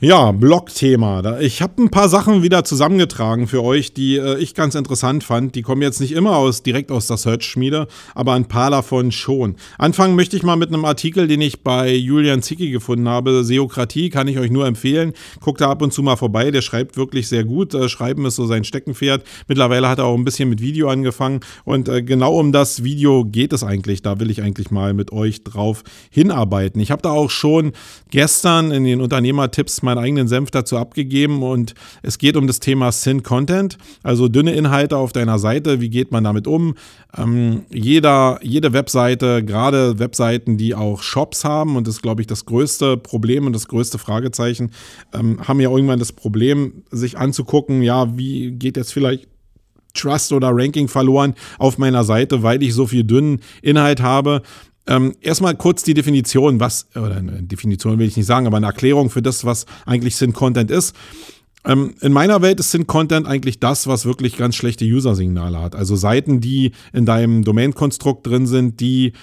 [0.01, 1.41] Ja, Blog-Thema.
[1.41, 5.55] Ich habe ein paar Sachen wieder zusammengetragen für euch, die äh, ich ganz interessant fand.
[5.55, 7.85] Die kommen jetzt nicht immer aus, direkt aus der Search-Schmiede,
[8.15, 9.57] aber ein paar davon schon.
[9.77, 13.43] Anfangen möchte ich mal mit einem Artikel, den ich bei Julian Zicki gefunden habe.
[13.43, 15.11] Seokratie kann ich euch nur empfehlen.
[15.41, 16.49] Guckt da ab und zu mal vorbei.
[16.49, 17.73] Der schreibt wirklich sehr gut.
[17.73, 19.25] Äh, Schreiben ist so sein Steckenpferd.
[19.49, 21.41] Mittlerweile hat er auch ein bisschen mit Video angefangen.
[21.65, 24.01] Und äh, genau um das Video geht es eigentlich.
[24.01, 26.79] Da will ich eigentlich mal mit euch drauf hinarbeiten.
[26.79, 27.73] Ich habe da auch schon
[28.11, 32.91] gestern in den Unternehmertipps meinen eigenen Senf dazu abgegeben und es geht um das Thema
[32.91, 35.81] Sin Content, also dünne Inhalte auf deiner Seite.
[35.81, 36.75] Wie geht man damit um?
[37.17, 42.27] Ähm, jeder, jede Webseite, gerade Webseiten, die auch Shops haben, und das ist, glaube ich,
[42.27, 44.71] das größte Problem und das größte Fragezeichen,
[45.13, 49.27] ähm, haben ja irgendwann das Problem, sich anzugucken, ja, wie geht jetzt vielleicht
[49.93, 54.43] Trust oder Ranking verloren auf meiner Seite, weil ich so viel dünnen Inhalt habe.
[54.89, 58.65] Ähm, erstmal kurz die Definition, was, oder eine Definition will ich nicht sagen, aber eine
[58.65, 60.95] Erklärung für das, was eigentlich Sin-Content ist.
[61.63, 65.75] Ähm, in meiner Welt ist Sin-Content eigentlich das, was wirklich ganz schlechte User-Signale hat.
[65.75, 69.13] Also Seiten, die in deinem Domain-Konstrukt drin sind, die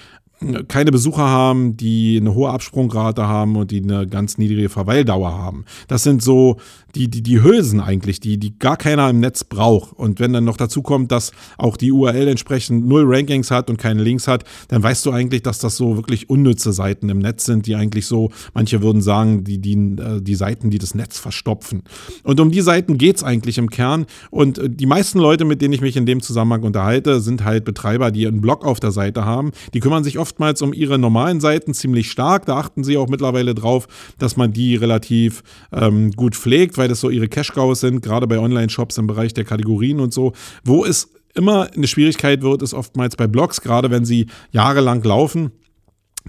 [0.67, 5.65] keine Besucher haben, die eine hohe Absprungrate haben und die eine ganz niedrige Verweildauer haben.
[5.87, 6.57] Das sind so
[6.97, 9.93] die, die, die Hülsen eigentlich, die, die gar keiner im Netz braucht.
[9.93, 13.77] Und wenn dann noch dazu kommt, dass auch die URL entsprechend null Rankings hat und
[13.77, 17.45] keine Links hat, dann weißt du eigentlich, dass das so wirklich unnütze Seiten im Netz
[17.45, 21.19] sind, die eigentlich so, manche würden sagen, die, die, äh, die Seiten, die das Netz
[21.19, 21.83] verstopfen.
[22.23, 24.05] Und um die Seiten geht's eigentlich im Kern.
[24.31, 27.65] Und äh, die meisten Leute, mit denen ich mich in dem Zusammenhang unterhalte, sind halt
[27.65, 29.51] Betreiber, die einen Blog auf der Seite haben.
[29.73, 32.45] Die kümmern sich oftmals um ihre normalen Seiten ziemlich stark.
[32.45, 33.87] Da achten sie auch mittlerweile drauf,
[34.19, 38.37] dass man die relativ ähm, gut pflegt, weil das so ihre Cash-Cows sind, gerade bei
[38.37, 40.33] Online-Shops im Bereich der Kategorien und so.
[40.65, 45.51] Wo es immer eine Schwierigkeit wird, ist oftmals bei Blogs, gerade wenn sie jahrelang laufen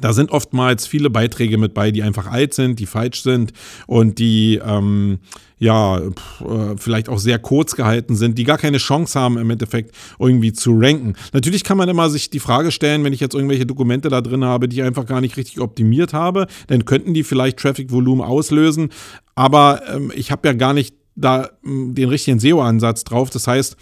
[0.00, 3.52] da sind oftmals viele Beiträge mit bei, die einfach alt sind, die falsch sind
[3.86, 5.18] und die ähm,
[5.58, 9.50] ja pf, äh, vielleicht auch sehr kurz gehalten sind, die gar keine Chance haben im
[9.50, 11.14] Endeffekt irgendwie zu ranken.
[11.32, 14.44] Natürlich kann man immer sich die Frage stellen, wenn ich jetzt irgendwelche Dokumente da drin
[14.44, 18.90] habe, die ich einfach gar nicht richtig optimiert habe, dann könnten die vielleicht Traffic-Volumen auslösen.
[19.34, 23.30] Aber ähm, ich habe ja gar nicht da ähm, den richtigen SEO-Ansatz drauf.
[23.30, 23.76] Das heißt,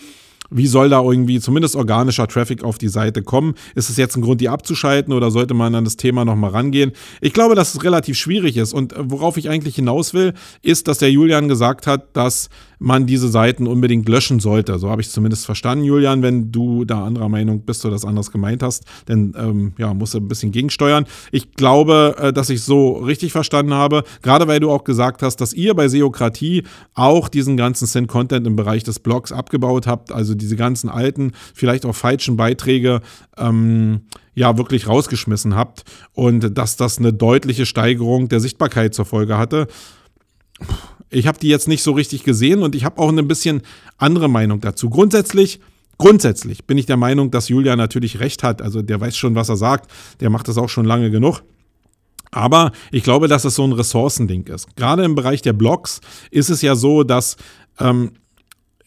[0.51, 3.55] wie soll da irgendwie zumindest organischer Traffic auf die Seite kommen?
[3.75, 6.93] Ist es jetzt ein Grund, die abzuschalten oder sollte man an das Thema nochmal rangehen?
[7.21, 8.73] Ich glaube, dass es relativ schwierig ist.
[8.73, 13.29] Und worauf ich eigentlich hinaus will, ist, dass der Julian gesagt hat, dass man diese
[13.29, 14.79] Seiten unbedingt löschen sollte.
[14.79, 16.23] So habe ich es zumindest verstanden, Julian.
[16.23, 20.15] Wenn du da anderer Meinung bist oder das anders gemeint hast, dann ähm, ja, musst
[20.15, 21.07] du ein bisschen gegensteuern.
[21.33, 25.37] Ich glaube, äh, dass ich so richtig verstanden habe, gerade weil du auch gesagt hast,
[25.37, 30.35] dass ihr bei Seokratie auch diesen ganzen Sin-Content im Bereich des Blogs abgebaut habt, also
[30.35, 33.01] diese ganzen alten, vielleicht auch falschen Beiträge.
[33.39, 34.03] Ähm,
[34.37, 39.67] ja wirklich rausgeschmissen habt und dass das eine deutliche Steigerung der Sichtbarkeit zur Folge hatte.
[41.11, 43.63] Ich habe die jetzt nicht so richtig gesehen und ich habe auch eine bisschen
[43.97, 44.91] andere Meinung dazu.
[44.91, 45.61] Grundsätzlich,
[45.99, 48.61] grundsätzlich bin ich der Meinung, dass Julia natürlich recht hat.
[48.61, 49.91] Also der weiß schon, was er sagt.
[50.21, 51.43] Der macht das auch schon lange genug.
[52.33, 54.75] Aber ich glaube, dass es so ein Ressourcending ist.
[54.77, 57.37] Gerade im Bereich der Blogs ist es ja so, dass
[57.79, 58.13] ähm,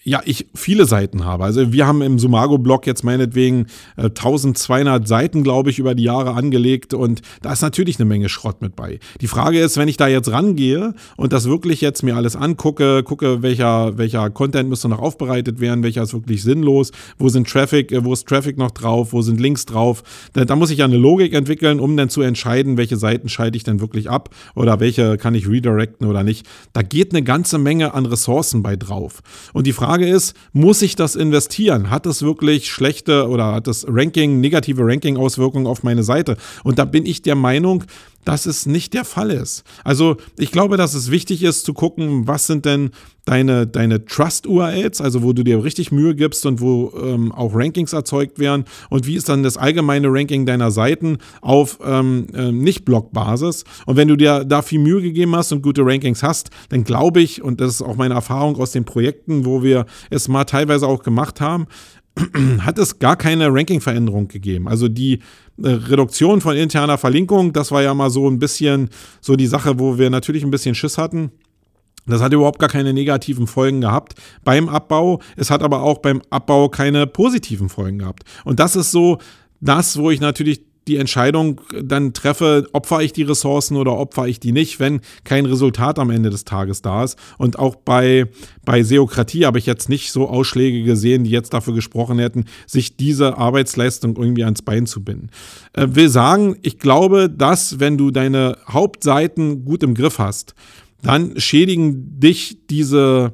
[0.10, 1.44] ja, ich viele Seiten habe.
[1.44, 6.34] Also wir haben im Sumago-Blog jetzt meinetwegen äh, 1200 Seiten, glaube ich, über die Jahre
[6.34, 9.00] angelegt und da ist natürlich eine Menge Schrott mit bei.
[9.22, 13.04] Die Frage ist, wenn ich da jetzt rangehe und das wirklich jetzt mir alles angucke,
[13.04, 17.92] gucke, welcher, welcher Content müsste noch aufbereitet werden, welcher ist wirklich sinnlos, wo sind Traffic,
[17.92, 20.02] äh, wo ist Traffic noch drauf, wo sind Links drauf,
[20.34, 23.58] da, da muss ich ja eine Logik entwickeln, um dann zu entscheiden, welche Seiten schalte
[23.58, 26.48] ich denn wirklich ab oder welche kann ich redirecten oder nicht.
[26.74, 29.22] Da geht eine ganze Menge an Ressourcen bei drauf.
[29.54, 31.90] Und die Frage Frage ist, muss ich das investieren?
[31.90, 36.38] Hat es wirklich schlechte oder hat das Ranking, negative Ranking-Auswirkungen auf meine Seite?
[36.64, 37.84] Und da bin ich der Meinung,
[38.26, 39.64] dass es nicht der Fall ist.
[39.84, 42.92] Also ich glaube, dass es wichtig ist zu gucken, was sind denn
[43.26, 47.94] deine, deine Trust-URLs, also wo du dir richtig Mühe gibst und wo ähm, auch Rankings
[47.94, 53.66] erzeugt werden und wie ist dann das allgemeine Ranking deiner Seiten auf ähm, äh, Nicht-Blog-Basis.
[53.86, 57.22] Und wenn du dir da viel Mühe gegeben hast und gute Rankings hast, dann glaube
[57.22, 60.88] ich, und das ist auch meine Erfahrung aus den Projekten, wo wir es mal teilweise
[60.88, 61.68] auch gemacht haben,
[62.60, 64.68] hat es gar keine Ranking-Veränderung gegeben.
[64.68, 65.20] Also die
[65.62, 68.90] äh, Reduktion von interner Verlinkung, das war ja mal so ein bisschen
[69.22, 71.32] so die Sache, wo wir natürlich ein bisschen Schiss hatten.
[72.06, 75.22] Das hat überhaupt gar keine negativen Folgen gehabt beim Abbau.
[75.36, 78.24] Es hat aber auch beim Abbau keine positiven Folgen gehabt.
[78.46, 79.20] Und das ist so
[79.62, 84.40] das, wo ich natürlich die Entscheidung dann treffe, opfer ich die Ressourcen oder opfer ich
[84.40, 87.18] die nicht, wenn kein Resultat am Ende des Tages da ist.
[87.38, 88.26] Und auch bei,
[88.66, 92.98] bei Seokratie habe ich jetzt nicht so Ausschläge gesehen, die jetzt dafür gesprochen hätten, sich
[92.98, 95.30] diese Arbeitsleistung irgendwie ans Bein zu binden.
[95.74, 100.56] Äh, will sagen, ich glaube, dass wenn du deine Hauptseiten gut im Griff hast,
[101.02, 103.34] dann schädigen dich diese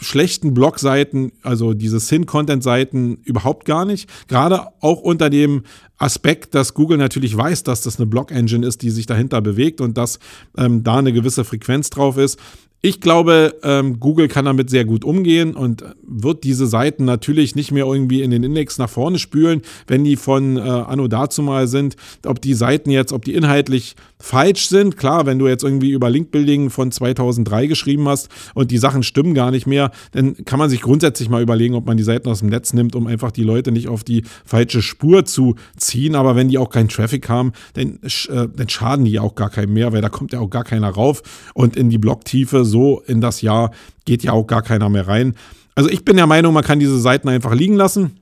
[0.00, 4.08] schlechten Blogseiten, also diese Sin-Content-Seiten überhaupt gar nicht.
[4.28, 5.62] Gerade auch unter dem
[5.98, 9.96] Aspekt, dass Google natürlich weiß, dass das eine Blog-Engine ist, die sich dahinter bewegt und
[9.96, 10.18] dass
[10.58, 12.38] ähm, da eine gewisse Frequenz drauf ist.
[12.82, 17.72] Ich glaube, ähm, Google kann damit sehr gut umgehen und wird diese Seiten natürlich nicht
[17.72, 21.66] mehr irgendwie in den Index nach vorne spülen, wenn die von äh, Anno dazu mal
[21.66, 21.96] sind.
[22.24, 26.10] Ob die Seiten jetzt, ob die inhaltlich falsch sind, klar, wenn du jetzt irgendwie über
[26.10, 30.70] Linkbuilding von 2003 geschrieben hast und die Sachen stimmen gar nicht mehr, dann kann man
[30.70, 33.42] sich grundsätzlich mal überlegen, ob man die Seiten aus dem Netz nimmt, um einfach die
[33.42, 36.14] Leute nicht auf die falsche Spur zu ziehen.
[36.14, 39.72] Aber wenn die auch keinen Traffic haben, dann, äh, dann schaden die auch gar keinem
[39.72, 41.22] mehr, weil da kommt ja auch gar keiner rauf
[41.54, 43.70] und in die Blocktiefe so in das Jahr
[44.04, 45.34] geht ja auch gar keiner mehr rein.
[45.74, 48.18] Also ich bin der Meinung, man kann diese Seiten einfach liegen lassen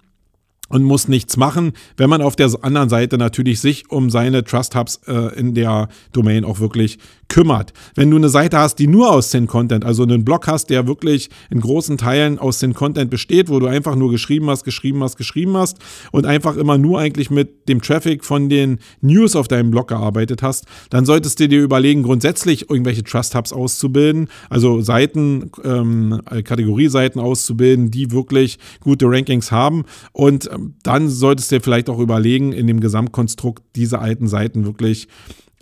[0.68, 4.74] und muss nichts machen, wenn man auf der anderen Seite natürlich sich um seine Trust
[4.74, 6.98] Hubs äh, in der Domain auch wirklich
[7.34, 7.72] kümmert.
[7.96, 11.30] Wenn du eine Seite hast, die nur aus Sin-Content, also einen Blog hast, der wirklich
[11.50, 15.56] in großen Teilen aus Sin-Content besteht, wo du einfach nur geschrieben hast, geschrieben hast, geschrieben
[15.56, 15.78] hast
[16.12, 20.44] und einfach immer nur eigentlich mit dem Traffic von den News auf deinem Blog gearbeitet
[20.44, 27.90] hast, dann solltest du dir überlegen, grundsätzlich irgendwelche Trust-Hubs auszubilden, also Seiten, ähm, Kategorieseiten auszubilden,
[27.90, 32.68] die wirklich gute Rankings haben und ähm, dann solltest du dir vielleicht auch überlegen, in
[32.68, 35.08] dem Gesamtkonstrukt diese alten Seiten wirklich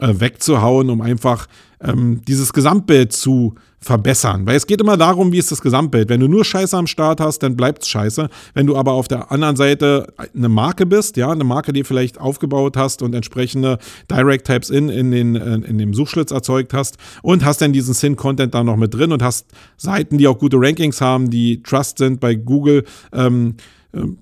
[0.02, 1.46] äh, wegzuhauen, um einfach
[1.80, 4.46] ähm, dieses Gesamtbild zu verbessern.
[4.46, 6.08] Weil es geht immer darum, wie ist das Gesamtbild.
[6.08, 8.28] Wenn du nur Scheiße am Start hast, dann bleibt es scheiße.
[8.54, 12.20] Wenn du aber auf der anderen Seite eine Marke bist, ja, eine Marke, die vielleicht
[12.20, 13.78] aufgebaut hast und entsprechende
[14.10, 17.94] Direct Types in, in, den, äh, in dem Suchschlitz erzeugt hast und hast dann diesen
[17.94, 21.98] Sin-Content da noch mit drin und hast Seiten, die auch gute Rankings haben, die Trust
[21.98, 23.56] sind bei Google, ähm,
[23.94, 24.18] ähm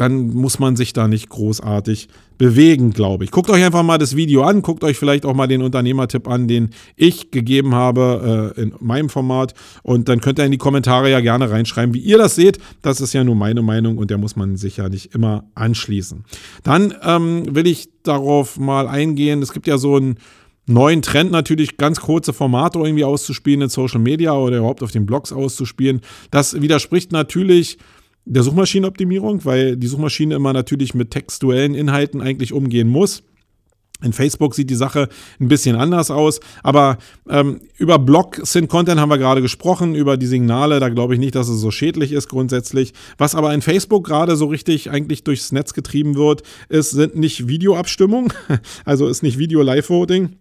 [0.00, 2.08] dann muss man sich da nicht großartig
[2.38, 3.30] bewegen, glaube ich.
[3.30, 6.48] Guckt euch einfach mal das Video an, guckt euch vielleicht auch mal den Unternehmertipp an,
[6.48, 11.10] den ich gegeben habe äh, in meinem Format und dann könnt ihr in die Kommentare
[11.10, 12.58] ja gerne reinschreiben, wie ihr das seht.
[12.80, 16.24] Das ist ja nur meine Meinung und der muss man sich ja nicht immer anschließen.
[16.62, 20.16] Dann ähm, will ich darauf mal eingehen, es gibt ja so einen
[20.64, 25.04] neuen Trend natürlich, ganz kurze Formate irgendwie auszuspielen in Social Media oder überhaupt auf den
[25.04, 26.00] Blogs auszuspielen.
[26.30, 27.76] Das widerspricht natürlich
[28.34, 33.24] der Suchmaschinenoptimierung, weil die Suchmaschine immer natürlich mit textuellen Inhalten eigentlich umgehen muss.
[34.02, 35.08] In Facebook sieht die Sache
[35.40, 36.96] ein bisschen anders aus, aber
[37.28, 41.48] ähm, über Blog-Sync-Content haben wir gerade gesprochen, über die Signale, da glaube ich nicht, dass
[41.48, 42.94] es so schädlich ist grundsätzlich.
[43.18, 47.46] Was aber in Facebook gerade so richtig eigentlich durchs Netz getrieben wird, ist, sind nicht
[47.46, 48.32] Videoabstimmungen,
[48.86, 50.36] also ist nicht Video-Live-Voting,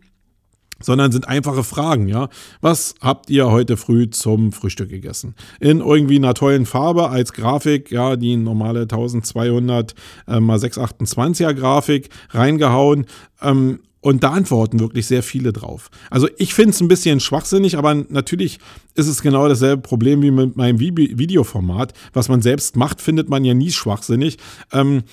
[0.81, 2.29] sondern sind einfache Fragen, ja.
[2.61, 5.35] Was habt ihr heute früh zum Frühstück gegessen?
[5.59, 9.95] In irgendwie einer tollen Farbe als Grafik, ja, die normale 1200
[10.27, 13.05] äh, mal 628er Grafik reingehauen.
[13.41, 15.89] Ähm, und da antworten wirklich sehr viele drauf.
[16.09, 18.59] Also ich finde es ein bisschen schwachsinnig, aber natürlich
[18.95, 21.93] ist es genau dasselbe Problem wie mit meinem Videoformat.
[22.13, 24.37] Was man selbst macht, findet man ja nie schwachsinnig.
[24.71, 25.03] Ähm,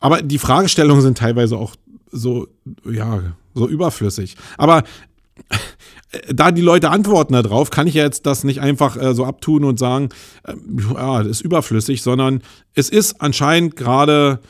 [0.00, 1.76] aber die Fragestellungen sind teilweise auch
[2.12, 2.46] so,
[2.84, 3.22] ja,
[3.56, 4.36] so überflüssig.
[4.58, 4.84] Aber
[6.12, 9.24] äh, da die Leute antworten darauf, kann ich ja jetzt das nicht einfach äh, so
[9.24, 10.10] abtun und sagen,
[10.44, 10.54] äh,
[10.94, 12.42] ja, das ist überflüssig, sondern
[12.74, 14.40] es ist anscheinend gerade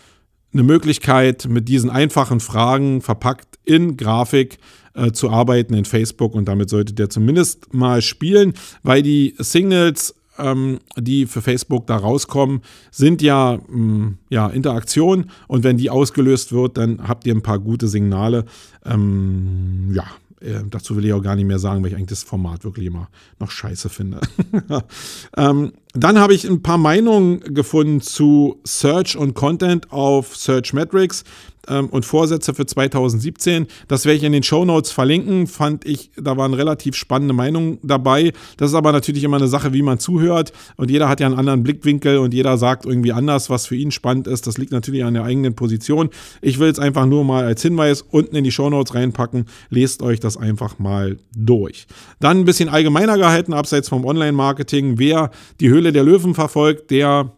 [0.53, 4.59] eine Möglichkeit, mit diesen einfachen Fragen verpackt in Grafik
[4.95, 10.15] äh, zu arbeiten in Facebook und damit solltet ihr zumindest mal spielen, weil die Signals
[10.39, 15.91] ähm, die für Facebook da rauskommen, sind ja, mh, mm, ja Interaktion und wenn die
[15.91, 18.45] ausgelöst wird, dann habt ihr ein paar gute Signale.
[18.85, 20.05] Ähm, ja,
[20.41, 22.87] äh, dazu will ich auch gar nicht mehr sagen, weil ich eigentlich das Format wirklich
[22.87, 24.21] immer noch scheiße finde.
[25.37, 31.25] ähm, dann habe ich ein paar Meinungen gefunden zu Search und Content auf Search Metrics
[31.69, 33.67] ähm, und Vorsätze für 2017.
[33.89, 35.47] Das werde ich in den Show Notes verlinken.
[35.47, 38.33] Fand ich, da waren relativ spannende Meinungen dabei.
[38.57, 40.53] Das ist aber natürlich immer eine Sache, wie man zuhört.
[40.77, 43.91] Und jeder hat ja einen anderen Blickwinkel und jeder sagt irgendwie anders, was für ihn
[43.91, 44.47] spannend ist.
[44.47, 46.11] Das liegt natürlich an der eigenen Position.
[46.41, 49.47] Ich will es einfach nur mal als Hinweis unten in die Show Notes reinpacken.
[49.71, 51.87] Lest euch das einfach mal durch.
[52.21, 54.99] Dann ein bisschen allgemeiner gehalten, abseits vom Online-Marketing.
[54.99, 57.33] Wer die Höhle der Löwen verfolgt, der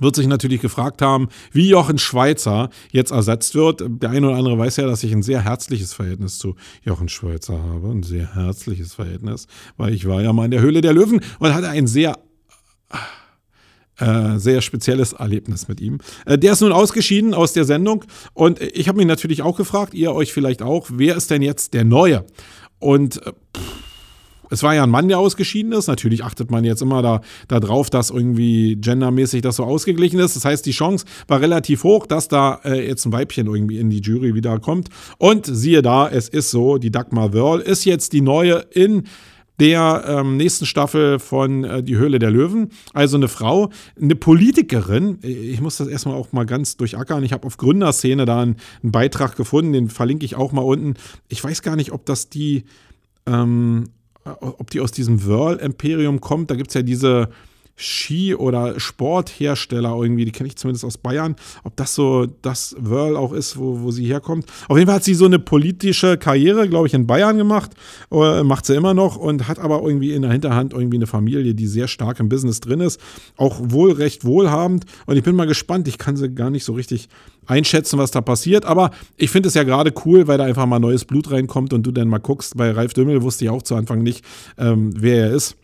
[0.00, 3.84] wird sich natürlich gefragt haben, wie Jochen Schweizer jetzt ersetzt wird.
[3.86, 7.62] Der eine oder andere weiß ja, dass ich ein sehr herzliches Verhältnis zu Jochen Schweizer
[7.62, 7.90] habe.
[7.90, 11.54] Ein sehr herzliches Verhältnis, weil ich war ja mal in der Höhle der Löwen und
[11.54, 12.18] hatte ein sehr
[13.98, 16.00] äh, sehr spezielles Erlebnis mit ihm.
[16.26, 19.94] Äh, der ist nun ausgeschieden aus der Sendung und ich habe mich natürlich auch gefragt,
[19.94, 22.24] ihr euch vielleicht auch, wer ist denn jetzt der Neue?
[22.80, 23.73] Und äh, pff,
[24.54, 25.88] es war ja ein Mann, der ausgeschieden ist.
[25.88, 30.36] Natürlich achtet man jetzt immer da, da dass irgendwie gendermäßig das so ausgeglichen ist.
[30.36, 33.90] Das heißt, die Chance war relativ hoch, dass da äh, jetzt ein Weibchen irgendwie in
[33.90, 34.88] die Jury wieder kommt.
[35.18, 39.04] Und siehe da, es ist so, die Dagmar Wörl ist jetzt die neue in
[39.60, 42.70] der ähm, nächsten Staffel von äh, Die Höhle der Löwen.
[42.92, 45.18] Also eine Frau, eine Politikerin.
[45.22, 47.22] Ich muss das erstmal auch mal ganz durchackern.
[47.22, 50.94] Ich habe auf Gründerszene da einen, einen, Beitrag gefunden, den verlinke ich auch mal unten.
[51.28, 52.64] Ich weiß gar nicht, ob das die
[53.26, 53.90] ähm,
[54.24, 56.50] ob die aus diesem Whirl-Imperium kommt.
[56.50, 57.28] Da gibt es ja diese
[57.76, 61.34] Ski- oder Sporthersteller irgendwie, die kenne ich zumindest aus Bayern,
[61.64, 64.46] ob das so das Whirl auch ist, wo, wo sie herkommt.
[64.68, 67.72] Auf jeden Fall hat sie so eine politische Karriere, glaube ich, in Bayern gemacht,
[68.12, 71.54] äh, macht sie immer noch und hat aber irgendwie in der Hinterhand irgendwie eine Familie,
[71.54, 73.00] die sehr stark im Business drin ist,
[73.36, 76.74] auch wohl recht wohlhabend und ich bin mal gespannt, ich kann sie gar nicht so
[76.74, 77.08] richtig
[77.46, 80.78] einschätzen, was da passiert, aber ich finde es ja gerade cool, weil da einfach mal
[80.78, 83.74] neues Blut reinkommt und du dann mal guckst, bei Ralf Dümmel wusste ich auch zu
[83.74, 84.24] Anfang nicht,
[84.58, 85.56] ähm, wer er ist.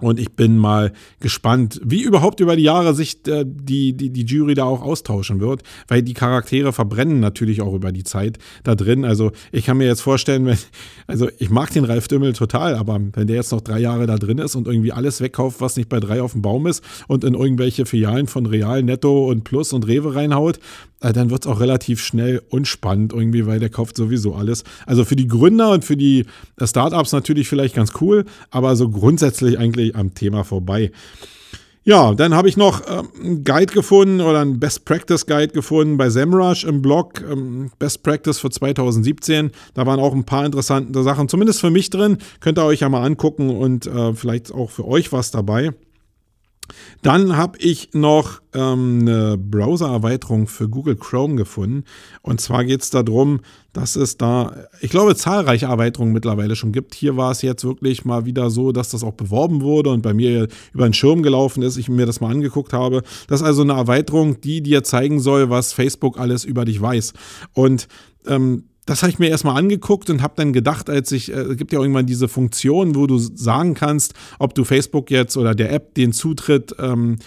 [0.00, 4.24] Und ich bin mal gespannt, wie überhaupt über die Jahre sich äh, die, die, die
[4.24, 8.74] Jury da auch austauschen wird, weil die Charaktere verbrennen natürlich auch über die Zeit da
[8.74, 9.04] drin.
[9.04, 10.58] Also ich kann mir jetzt vorstellen, wenn,
[11.06, 14.16] also ich mag den Ralf Dümmel total, aber wenn der jetzt noch drei Jahre da
[14.16, 17.24] drin ist und irgendwie alles wegkauft, was nicht bei drei auf dem Baum ist und
[17.24, 20.58] in irgendwelche Filialen von Real, Netto und Plus und Rewe reinhaut,
[21.00, 24.64] dann wird es auch relativ schnell unspannend irgendwie, weil der kauft sowieso alles.
[24.86, 26.26] Also für die Gründer und für die
[26.58, 30.92] äh, Startups natürlich vielleicht ganz cool, aber so grundsätzlich eigentlich am Thema vorbei.
[31.82, 35.96] Ja, dann habe ich noch ähm, einen Guide gefunden oder einen Best Practice Guide gefunden
[35.96, 37.22] bei SEMrush im Blog.
[37.22, 39.50] Ähm, Best Practice für 2017.
[39.72, 42.18] Da waren auch ein paar interessante Sachen, zumindest für mich drin.
[42.40, 45.70] Könnt ihr euch ja mal angucken und äh, vielleicht auch für euch was dabei.
[47.02, 51.84] Dann habe ich noch ähm, eine Browser-Erweiterung für Google Chrome gefunden.
[52.22, 53.40] Und zwar geht es darum,
[53.72, 56.94] dass es da, ich glaube, zahlreiche Erweiterungen mittlerweile schon gibt.
[56.94, 60.12] Hier war es jetzt wirklich mal wieder so, dass das auch beworben wurde und bei
[60.12, 63.02] mir über den Schirm gelaufen ist, ich mir das mal angeguckt habe.
[63.28, 67.12] Das ist also eine Erweiterung, die dir zeigen soll, was Facebook alles über dich weiß.
[67.54, 67.86] Und
[68.26, 71.56] ähm, das habe ich mir erstmal angeguckt und habe dann gedacht, als ich, äh, es
[71.56, 75.72] gibt ja irgendwann diese Funktion, wo du sagen kannst, ob du Facebook jetzt oder der
[75.72, 77.18] App den Zutritt ähm,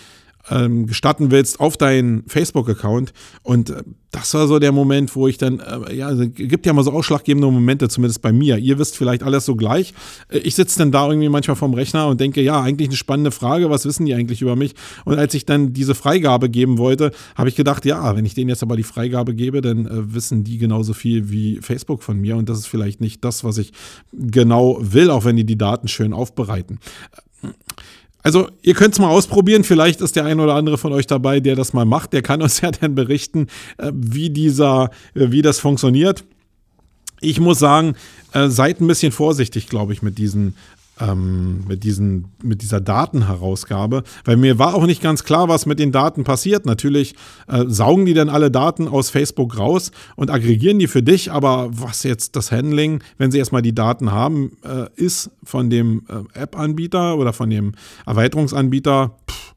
[0.50, 3.14] ähm, gestatten willst auf deinen Facebook-Account.
[3.44, 6.74] Und äh, das war so der Moment, wo ich dann, äh, ja, also, gibt ja
[6.74, 8.58] mal so ausschlaggebende Momente, zumindest bei mir.
[8.58, 9.94] Ihr wisst vielleicht alles so gleich.
[10.30, 13.32] Äh, ich sitze dann da irgendwie manchmal vorm Rechner und denke, ja, eigentlich eine spannende
[13.32, 14.76] Frage, was wissen die eigentlich über mich?
[15.06, 18.50] Und als ich dann diese Freigabe geben wollte, habe ich gedacht, ja, wenn ich denen
[18.50, 22.36] jetzt aber die Freigabe gebe, dann äh, wissen die genauso viel wie Facebook von mir.
[22.36, 23.72] Und das ist vielleicht nicht das, was ich
[24.12, 26.80] genau will, auch wenn die die Daten schön aufbereiten.
[28.24, 29.64] Also ihr könnt es mal ausprobieren.
[29.64, 32.14] Vielleicht ist der ein oder andere von euch dabei, der das mal macht.
[32.14, 33.48] Der kann uns ja dann berichten,
[33.78, 36.24] äh, wie dieser, äh, wie das funktioniert.
[37.20, 37.96] Ich muss sagen,
[38.32, 40.56] äh, seid ein bisschen vorsichtig, glaube ich, mit diesen
[41.00, 45.80] ähm, mit, diesen, mit dieser Datenherausgabe, weil mir war auch nicht ganz klar, was mit
[45.80, 46.66] den Daten passiert.
[46.66, 47.16] Natürlich
[47.48, 51.70] äh, saugen die dann alle Daten aus Facebook raus und aggregieren die für dich, aber
[51.72, 56.40] was jetzt das Handling, wenn sie erstmal die Daten haben, äh, ist von dem äh,
[56.40, 57.74] App-Anbieter oder von dem
[58.06, 59.54] Erweiterungsanbieter, pff,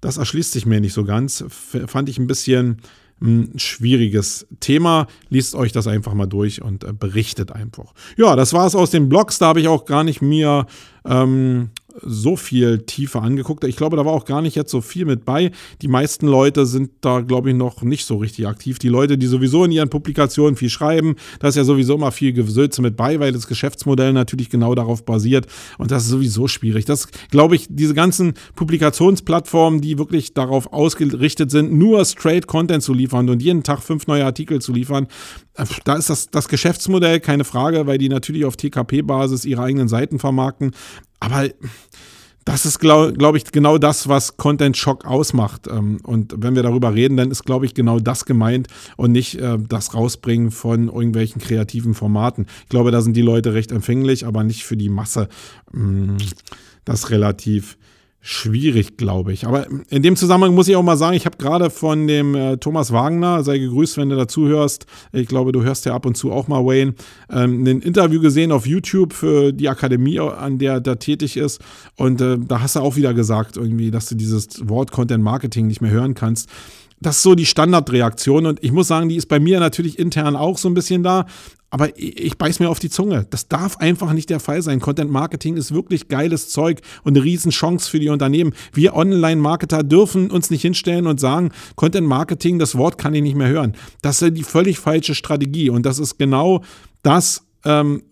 [0.00, 1.40] das erschließt sich mir nicht so ganz.
[1.40, 2.82] F fand ich ein bisschen
[3.20, 5.06] ein schwieriges Thema.
[5.28, 7.94] Liest euch das einfach mal durch und äh, berichtet einfach.
[8.16, 9.38] Ja, das war es aus den Blogs.
[9.38, 10.66] Da habe ich auch gar nicht mir
[11.04, 11.70] ähm,
[12.02, 13.64] so viel tiefer angeguckt.
[13.64, 15.52] Ich glaube, da war auch gar nicht jetzt so viel mit bei.
[15.82, 18.78] Die meisten Leute sind da, glaube ich, noch nicht so richtig aktiv.
[18.78, 22.32] Die Leute, die sowieso in ihren Publikationen viel schreiben, da ist ja sowieso immer viel
[22.32, 25.46] Gesülze mit bei, weil das Geschäftsmodell natürlich genau darauf basiert.
[25.78, 26.84] Und das ist sowieso schwierig.
[26.84, 32.92] Das, glaube ich, diese ganzen Publikationsplattformen, die wirklich darauf ausgerichtet sind, nur straight Content zu
[32.92, 35.06] liefern und jeden Tag fünf neue Artikel zu liefern,
[35.84, 40.18] da ist das, das Geschäftsmodell keine Frage, weil die natürlich auf TKP-Basis ihre eigenen Seiten
[40.18, 40.72] vermarkten.
[41.24, 41.48] Aber
[42.44, 45.66] das ist, glaube glaub ich, genau das, was Content Shock ausmacht.
[45.66, 49.36] Ähm, und wenn wir darüber reden, dann ist, glaube ich, genau das gemeint und nicht
[49.36, 52.46] äh, das Rausbringen von irgendwelchen kreativen Formaten.
[52.64, 55.28] Ich glaube, da sind die Leute recht empfänglich, aber nicht für die Masse.
[55.72, 56.16] Mm,
[56.84, 57.78] das relativ
[58.26, 59.46] schwierig, glaube ich.
[59.46, 62.56] Aber in dem Zusammenhang muss ich auch mal sagen, ich habe gerade von dem äh,
[62.56, 66.16] Thomas Wagner, sei gegrüßt, wenn du dazu hörst, ich glaube, du hörst ja ab und
[66.16, 66.94] zu auch mal Wayne,
[67.30, 71.60] ähm, ein Interview gesehen auf YouTube für die Akademie, an der er tätig ist.
[71.96, 75.66] Und äh, da hast du auch wieder gesagt, irgendwie, dass du dieses Wort Content Marketing
[75.66, 76.48] nicht mehr hören kannst
[77.04, 80.36] das ist so die Standardreaktion und ich muss sagen, die ist bei mir natürlich intern
[80.36, 81.26] auch so ein bisschen da,
[81.68, 83.26] aber ich, ich beiß mir auf die Zunge.
[83.30, 84.80] Das darf einfach nicht der Fall sein.
[84.80, 88.54] Content Marketing ist wirklich geiles Zeug und eine Riesenchance für die Unternehmen.
[88.72, 93.36] Wir Online-Marketer dürfen uns nicht hinstellen und sagen, Content Marketing, das Wort kann ich nicht
[93.36, 93.74] mehr hören.
[94.00, 96.62] Das ist die völlig falsche Strategie und das ist genau
[97.02, 98.02] das, ähm,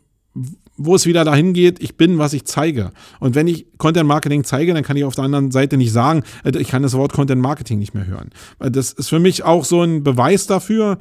[0.85, 2.91] wo es wieder dahin geht, ich bin, was ich zeige.
[3.21, 6.23] Und wenn ich Content Marketing zeige, dann kann ich auf der anderen Seite nicht sagen,
[6.45, 8.31] äh, ich kann das Wort Content Marketing nicht mehr hören.
[8.59, 10.99] Das ist für mich auch so ein Beweis dafür,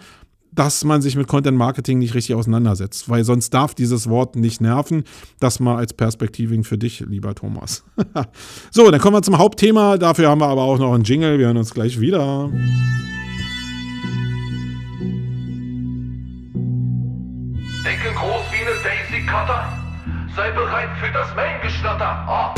[0.53, 4.61] dass man sich mit Content Marketing nicht richtig auseinandersetzt, weil sonst darf dieses Wort nicht
[4.61, 5.03] nerven.
[5.39, 7.83] Das mal als Perspektiving für dich, lieber Thomas.
[8.71, 9.97] so, dann kommen wir zum Hauptthema.
[9.97, 11.39] Dafür haben wir aber auch noch einen Jingle.
[11.39, 12.49] Wir hören uns gleich wieder.
[17.83, 19.70] Denke groß wie eine Daisy Cutter.
[20.35, 22.05] Sei bereit für das Main-Geschnatter.
[22.05, 22.55] Ah.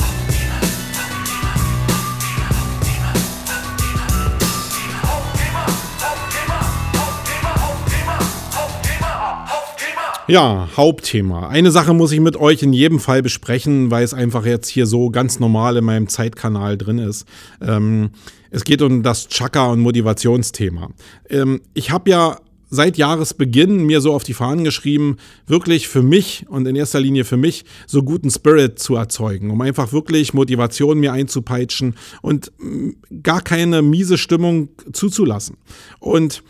[10.28, 11.50] Ja, Hauptthema.
[11.50, 14.86] Eine Sache muss ich mit euch in jedem Fall besprechen, weil es einfach jetzt hier
[14.86, 17.28] so ganz normal in meinem Zeitkanal drin ist.
[17.60, 18.12] Ähm,
[18.52, 20.92] es geht um das Chakra- und Motivationsthema.
[21.30, 22.38] Ähm, ich habe ja
[22.74, 27.24] seit Jahresbeginn mir so auf die Fahnen geschrieben, wirklich für mich und in erster Linie
[27.24, 33.22] für mich so guten Spirit zu erzeugen, um einfach wirklich Motivation mir einzupeitschen und mm,
[33.22, 35.58] gar keine miese Stimmung zuzulassen.
[36.00, 36.42] Und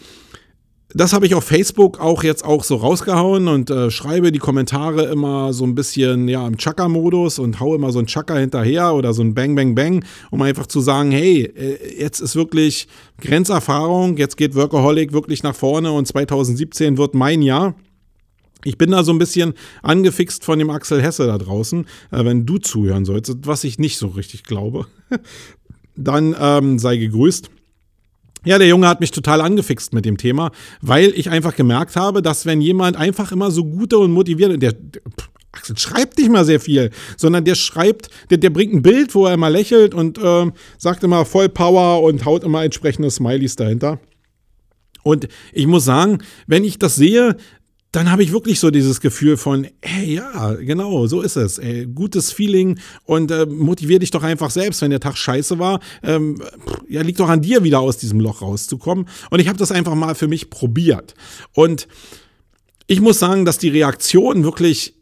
[0.94, 5.06] das habe ich auf Facebook auch jetzt auch so rausgehauen und äh, schreibe die Kommentare
[5.06, 9.14] immer so ein bisschen ja im Chaka-Modus und haue immer so ein Chaka hinterher oder
[9.14, 12.88] so ein Bang Bang Bang, um einfach zu sagen, hey, äh, jetzt ist wirklich
[13.22, 17.76] Grenzerfahrung, jetzt geht Workaholic wirklich nach vorne und 2017 wird mein Jahr.
[18.66, 22.46] Ich bin da so ein bisschen angefixt von dem Axel Hesse da draußen, äh, wenn
[22.46, 24.86] du zuhören sollst, was ich nicht so richtig glaube.
[25.96, 27.50] Dann ähm, sei gegrüßt.
[28.46, 32.22] Ja, der Junge hat mich total angefixt mit dem Thema, weil ich einfach gemerkt habe,
[32.22, 35.02] dass wenn jemand einfach immer so gute und motivierte, der, der
[35.54, 39.28] Axel schreibt nicht mal sehr viel, sondern der schreibt, der, der bringt ein Bild, wo
[39.28, 44.00] er immer lächelt und äh, sagt immer voll Power und haut immer entsprechende Smileys dahinter.
[45.04, 47.38] Und ich muss sagen, wenn ich das sehe,
[47.94, 51.60] dann habe ich wirklich so dieses Gefühl von, hey, ja, genau, so ist es.
[51.60, 55.80] Ey, gutes Feeling und äh, motivier dich doch einfach selbst, wenn der Tag scheiße war.
[56.02, 56.42] Ähm,
[56.90, 59.08] ja, liegt doch an dir, wieder aus diesem Loch rauszukommen.
[59.30, 61.14] Und ich habe das einfach mal für mich probiert.
[61.54, 61.88] Und
[62.88, 64.96] ich muss sagen, dass die Reaktion wirklich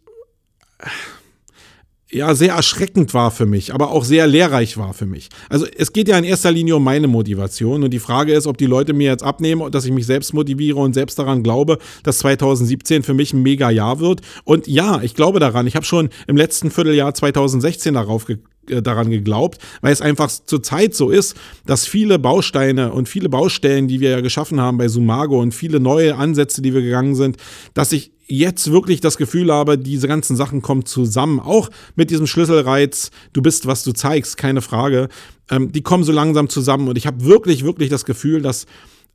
[2.11, 5.29] ja sehr erschreckend war für mich, aber auch sehr lehrreich war für mich.
[5.49, 8.57] Also es geht ja in erster Linie um meine Motivation und die Frage ist, ob
[8.57, 12.19] die Leute mir jetzt abnehmen, dass ich mich selbst motiviere und selbst daran glaube, dass
[12.19, 14.21] 2017 für mich ein mega Jahr wird.
[14.43, 15.67] Und ja, ich glaube daran.
[15.67, 18.37] Ich habe schon im letzten Vierteljahr 2016 darauf ge
[18.71, 23.87] äh, daran geglaubt, weil es einfach zurzeit so ist, dass viele Bausteine und viele Baustellen,
[23.87, 27.37] die wir ja geschaffen haben bei Sumago und viele neue Ansätze, die wir gegangen sind,
[27.73, 31.39] dass ich jetzt wirklich das Gefühl habe, diese ganzen Sachen kommen zusammen.
[31.39, 35.09] Auch mit diesem Schlüsselreiz, du bist, was du zeigst, keine Frage.
[35.49, 38.65] Ähm, die kommen so langsam zusammen und ich habe wirklich, wirklich das Gefühl, dass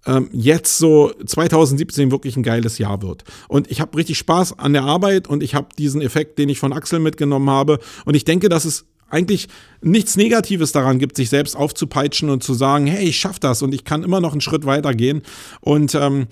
[0.07, 3.25] ähm, jetzt so 2017 wirklich ein geiles Jahr wird.
[3.49, 6.59] Und ich habe richtig Spaß an der Arbeit und ich habe diesen Effekt, den ich
[6.59, 7.79] von Axel mitgenommen habe.
[8.05, 9.49] Und ich denke, dass es eigentlich
[9.81, 13.75] nichts Negatives daran gibt, sich selbst aufzupeitschen und zu sagen, hey, ich schaffe das und
[13.75, 15.23] ich kann immer noch einen Schritt weitergehen.
[15.61, 16.27] Und ähm,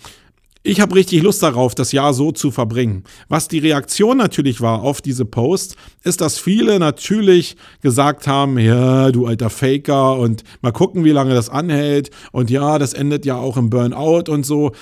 [0.67, 3.05] ich habe richtig Lust darauf, das Jahr so zu verbringen.
[3.29, 9.13] Was die Reaktion natürlich war auf diese Post, ist, dass viele natürlich gesagt haben, ja,
[9.13, 13.37] du alter Faker und mal gucken, wie lange das anhält und ja, das endet ja
[13.37, 14.73] auch im Burnout und so.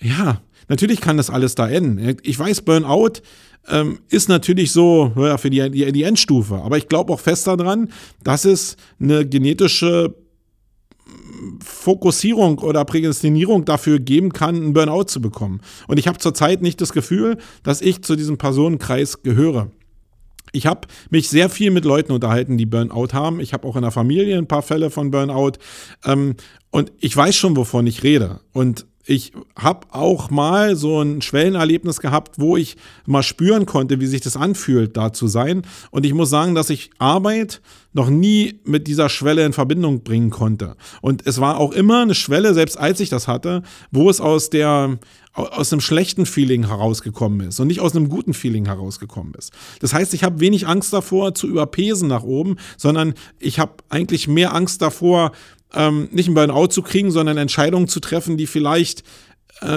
[0.00, 2.16] Ja, natürlich kann das alles da enden.
[2.22, 3.20] Ich weiß, Burnout
[3.68, 7.46] ähm, ist natürlich so ja, für die, die, die Endstufe, aber ich glaube auch fest
[7.46, 7.90] daran,
[8.22, 10.14] dass es eine genetische
[11.62, 15.60] Fokussierung oder Prädestinierung dafür geben kann, einen Burnout zu bekommen.
[15.86, 19.70] Und ich habe zurzeit nicht das Gefühl, dass ich zu diesem Personenkreis gehöre.
[20.52, 23.40] Ich habe mich sehr viel mit Leuten unterhalten, die Burnout haben.
[23.40, 25.52] Ich habe auch in der Familie ein paar Fälle von Burnout.
[26.04, 26.36] Ähm,
[26.70, 28.40] und ich weiß schon, wovon ich rede.
[28.52, 32.76] Und ich habe auch mal so ein Schwellenerlebnis gehabt, wo ich
[33.06, 35.62] mal spüren konnte, wie sich das anfühlt, da zu sein.
[35.90, 37.60] Und ich muss sagen, dass ich Arbeit
[37.92, 40.76] noch nie mit dieser Schwelle in Verbindung bringen konnte.
[41.00, 44.50] Und es war auch immer eine Schwelle, selbst als ich das hatte, wo es aus
[44.50, 44.98] der
[45.34, 49.52] aus einem schlechten Feeling herausgekommen ist und nicht aus einem guten Feeling herausgekommen ist.
[49.80, 54.28] Das heißt, ich habe wenig Angst davor zu überpesen nach oben, sondern ich habe eigentlich
[54.28, 55.32] mehr Angst davor,
[55.74, 59.02] ähm, nicht ein Burnout zu kriegen, sondern Entscheidungen zu treffen, die vielleicht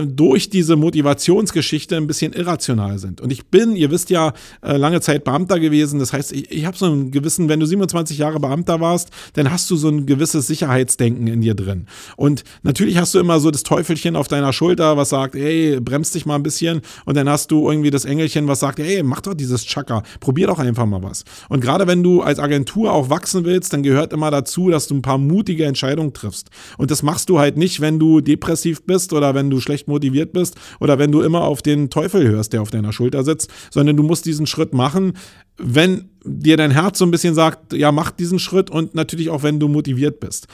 [0.05, 3.21] durch diese Motivationsgeschichte ein bisschen irrational sind.
[3.21, 5.99] Und ich bin, ihr wisst ja, äh, lange Zeit Beamter gewesen.
[5.99, 9.51] Das heißt, ich, ich habe so einen gewissen, wenn du 27 Jahre Beamter warst, dann
[9.51, 11.85] hast du so ein gewisses Sicherheitsdenken in dir drin.
[12.15, 16.15] Und natürlich hast du immer so das Teufelchen auf deiner Schulter, was sagt, ey, bremst
[16.15, 16.81] dich mal ein bisschen.
[17.05, 20.47] Und dann hast du irgendwie das Engelchen, was sagt, ey, mach doch dieses Chaka, probier
[20.47, 21.23] doch einfach mal was.
[21.49, 24.95] Und gerade wenn du als Agentur auch wachsen willst, dann gehört immer dazu, dass du
[24.95, 26.49] ein paar mutige Entscheidungen triffst.
[26.77, 30.33] Und das machst du halt nicht, wenn du depressiv bist oder wenn du schlecht motiviert
[30.33, 33.97] bist oder wenn du immer auf den Teufel hörst, der auf deiner Schulter sitzt, sondern
[33.97, 35.13] du musst diesen Schritt machen,
[35.57, 39.43] wenn dir dein Herz so ein bisschen sagt, ja, mach diesen Schritt und natürlich auch,
[39.43, 40.47] wenn du motiviert bist.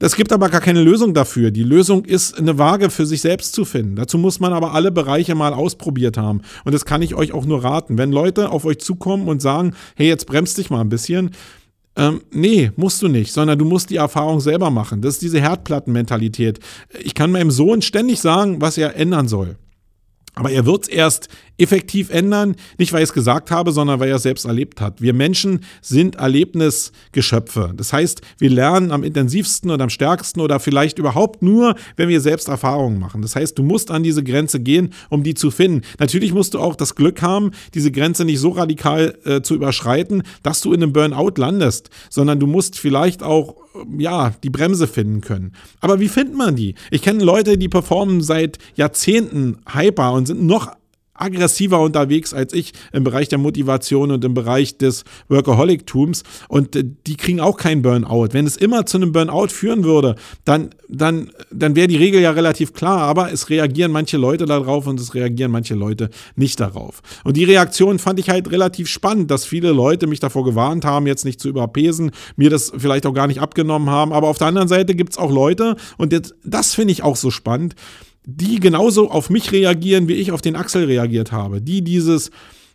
[0.00, 1.50] Es gibt aber gar keine Lösung dafür.
[1.50, 3.96] Die Lösung ist, eine Waage für sich selbst zu finden.
[3.96, 6.42] Dazu muss man aber alle Bereiche mal ausprobiert haben.
[6.64, 7.98] Und das kann ich euch auch nur raten.
[7.98, 11.32] Wenn Leute auf euch zukommen und sagen, hey, jetzt bremst dich mal ein bisschen,
[11.98, 15.02] ähm, nee, musst du nicht, sondern du musst die Erfahrung selber machen.
[15.02, 16.60] Das ist diese Herdplattenmentalität.
[17.00, 19.56] Ich kann meinem Sohn ständig sagen, was er ändern soll.
[20.36, 21.28] Aber er wird es erst
[21.58, 25.02] effektiv ändern, nicht weil ich es gesagt habe, sondern weil er es selbst erlebt hat.
[25.02, 27.72] Wir Menschen sind Erlebnisgeschöpfe.
[27.76, 32.20] Das heißt, wir lernen am intensivsten und am stärksten oder vielleicht überhaupt nur, wenn wir
[32.20, 33.22] selbst Erfahrungen machen.
[33.22, 35.82] Das heißt, du musst an diese Grenze gehen, um die zu finden.
[35.98, 40.22] Natürlich musst du auch das Glück haben, diese Grenze nicht so radikal äh, zu überschreiten,
[40.42, 43.56] dass du in einem Burnout landest, sondern du musst vielleicht auch
[43.98, 45.52] ja, die Bremse finden können.
[45.80, 46.74] Aber wie findet man die?
[46.90, 50.72] Ich kenne Leute, die performen seit Jahrzehnten hyper und sind noch
[51.18, 56.84] aggressiver unterwegs als ich im Bereich der Motivation und im Bereich des Workaholic-Tums und äh,
[57.06, 58.28] die kriegen auch keinen Burnout.
[58.32, 60.14] Wenn es immer zu einem Burnout führen würde,
[60.44, 64.86] dann, dann, dann wäre die Regel ja relativ klar, aber es reagieren manche Leute darauf
[64.86, 67.02] und es reagieren manche Leute nicht darauf.
[67.24, 71.06] Und die Reaktion fand ich halt relativ spannend, dass viele Leute mich davor gewarnt haben,
[71.06, 74.46] jetzt nicht zu überpesen, mir das vielleicht auch gar nicht abgenommen haben, aber auf der
[74.46, 77.74] anderen Seite gibt es auch Leute und das, das finde ich auch so spannend,
[78.24, 81.60] die genauso auf mich reagieren, wie ich auf den Axel reagiert habe.
[81.60, 82.30] Die dieses,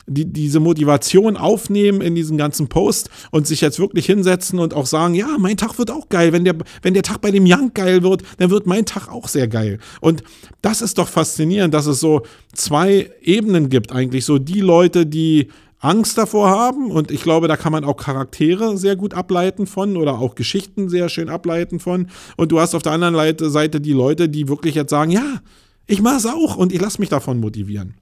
[0.06, 4.86] die, diese Motivation aufnehmen in diesen ganzen Post und sich jetzt wirklich hinsetzen und auch
[4.86, 6.34] sagen, ja, mein Tag wird auch geil.
[6.34, 9.28] Wenn der, wenn der Tag bei dem Young geil wird, dann wird mein Tag auch
[9.28, 9.80] sehr geil.
[10.02, 10.24] Und
[10.62, 12.24] das ist doch faszinierend, dass es so
[12.54, 14.26] zwei Ebenen gibt eigentlich.
[14.26, 15.48] So die Leute, die
[15.84, 16.92] Angst davor haben.
[16.92, 20.90] Und ich glaube, da kann man auch Charaktere sehr gut ableiten von oder auch Geschichten
[20.90, 22.08] sehr schön ableiten von.
[22.38, 23.16] Und du hast auf der anderen
[23.52, 25.42] Seite die Leute, die wirklich jetzt sagen, ja,
[25.86, 27.96] ich mache es auch und ich lasse mich davon motivieren.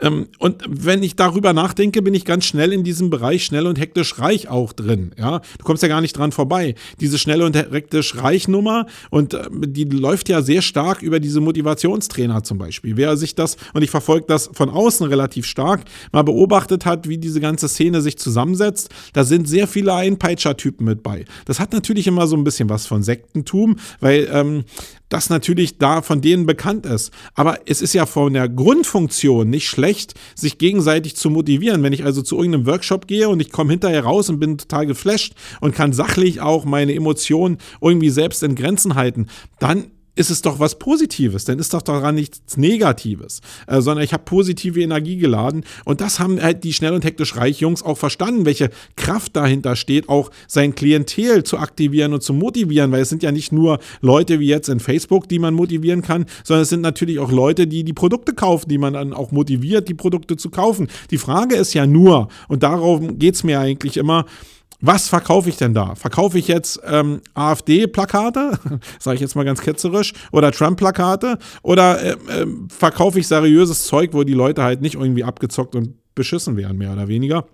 [0.00, 3.78] Ähm, und wenn ich darüber nachdenke, bin ich ganz schnell in diesem Bereich schnell und
[3.78, 5.12] hektisch reich auch drin.
[5.18, 6.74] Ja, du kommst ja gar nicht dran vorbei.
[7.00, 11.40] Diese schnell und hektisch reich Nummer und äh, die läuft ja sehr stark über diese
[11.40, 12.96] Motivationstrainer zum Beispiel.
[12.96, 15.82] Wer sich das und ich verfolge das von außen relativ stark
[16.12, 21.02] mal beobachtet hat, wie diese ganze Szene sich zusammensetzt, da sind sehr viele Einpeitscher-Typen mit
[21.02, 21.24] bei.
[21.44, 24.64] Das hat natürlich immer so ein bisschen was von Sektentum, weil ähm,
[25.10, 27.12] das natürlich da von denen bekannt ist.
[27.34, 31.82] Aber es ist ja von der Grundfunktion nicht schlecht, sich gegenseitig zu motivieren.
[31.82, 34.86] Wenn ich also zu irgendeinem Workshop gehe und ich komme hinterher raus und bin total
[34.86, 39.26] geflasht und kann sachlich auch meine Emotionen irgendwie selbst in Grenzen halten,
[39.58, 44.12] dann ist es doch was Positives, dann ist doch daran nichts Negatives, äh, sondern ich
[44.12, 47.98] habe positive Energie geladen und das haben halt die schnell und hektisch reich Jungs auch
[47.98, 53.08] verstanden, welche Kraft dahinter steht, auch sein Klientel zu aktivieren und zu motivieren, weil es
[53.08, 56.68] sind ja nicht nur Leute wie jetzt in Facebook, die man motivieren kann, sondern es
[56.68, 60.36] sind natürlich auch Leute, die die Produkte kaufen, die man dann auch motiviert, die Produkte
[60.36, 60.88] zu kaufen.
[61.10, 64.26] Die Frage ist ja nur, und darum geht es mir eigentlich immer,
[64.80, 65.94] was verkaufe ich denn da?
[65.94, 68.58] Verkaufe ich jetzt ähm, AfD-Plakate,
[68.98, 71.38] sage ich jetzt mal ganz ketzerisch, oder Trump-Plakate?
[71.62, 75.94] Oder äh, äh, verkaufe ich seriöses Zeug, wo die Leute halt nicht irgendwie abgezockt und
[76.14, 77.44] beschissen werden, mehr oder weniger?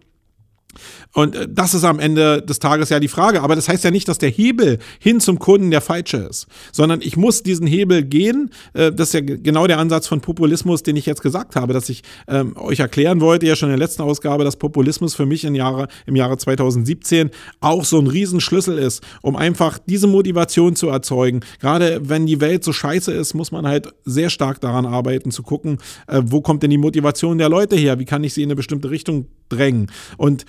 [1.12, 3.43] Und äh, das ist am Ende des Tages ja die Frage.
[3.43, 7.01] Aber das heißt ja nicht, dass der Hebel hin zum Kunden der falsche ist, sondern
[7.03, 8.51] ich muss diesen Hebel gehen.
[8.74, 11.89] Äh, das ist ja genau der Ansatz von Populismus, den ich jetzt gesagt habe, dass
[11.89, 15.45] ich ähm, euch erklären wollte, ja schon in der letzten Ausgabe, dass Populismus für mich
[15.45, 20.89] im Jahre, im Jahre 2017 auch so ein Riesenschlüssel ist, um einfach diese Motivation zu
[20.89, 21.41] erzeugen.
[21.61, 25.43] Gerade wenn die Welt so scheiße ist, muss man halt sehr stark daran arbeiten, zu
[25.43, 27.99] gucken, äh, wo kommt denn die Motivation der Leute her?
[27.99, 29.91] Wie kann ich sie in eine bestimmte Richtung drängen?
[30.16, 30.45] Und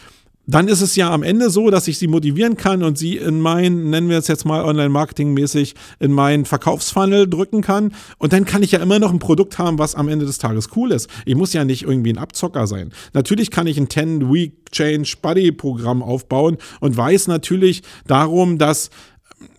[0.48, 3.42] dann ist es ja am Ende so, dass ich sie motivieren kann und sie in
[3.42, 7.94] mein, nennen wir es jetzt mal online-marketing-mäßig, in meinen Verkaufsfunnel drücken kann.
[8.18, 10.70] Und dann kann ich ja immer noch ein Produkt haben, was am Ende des Tages
[10.78, 11.10] cool ist.
[11.26, 12.92] Ich muss ja nicht irgendwie ein Abzocker sein.
[13.14, 18.90] Natürlich kann ich ein 10-Week Change Buddy Programm aufbauen und weiß natürlich darum, dass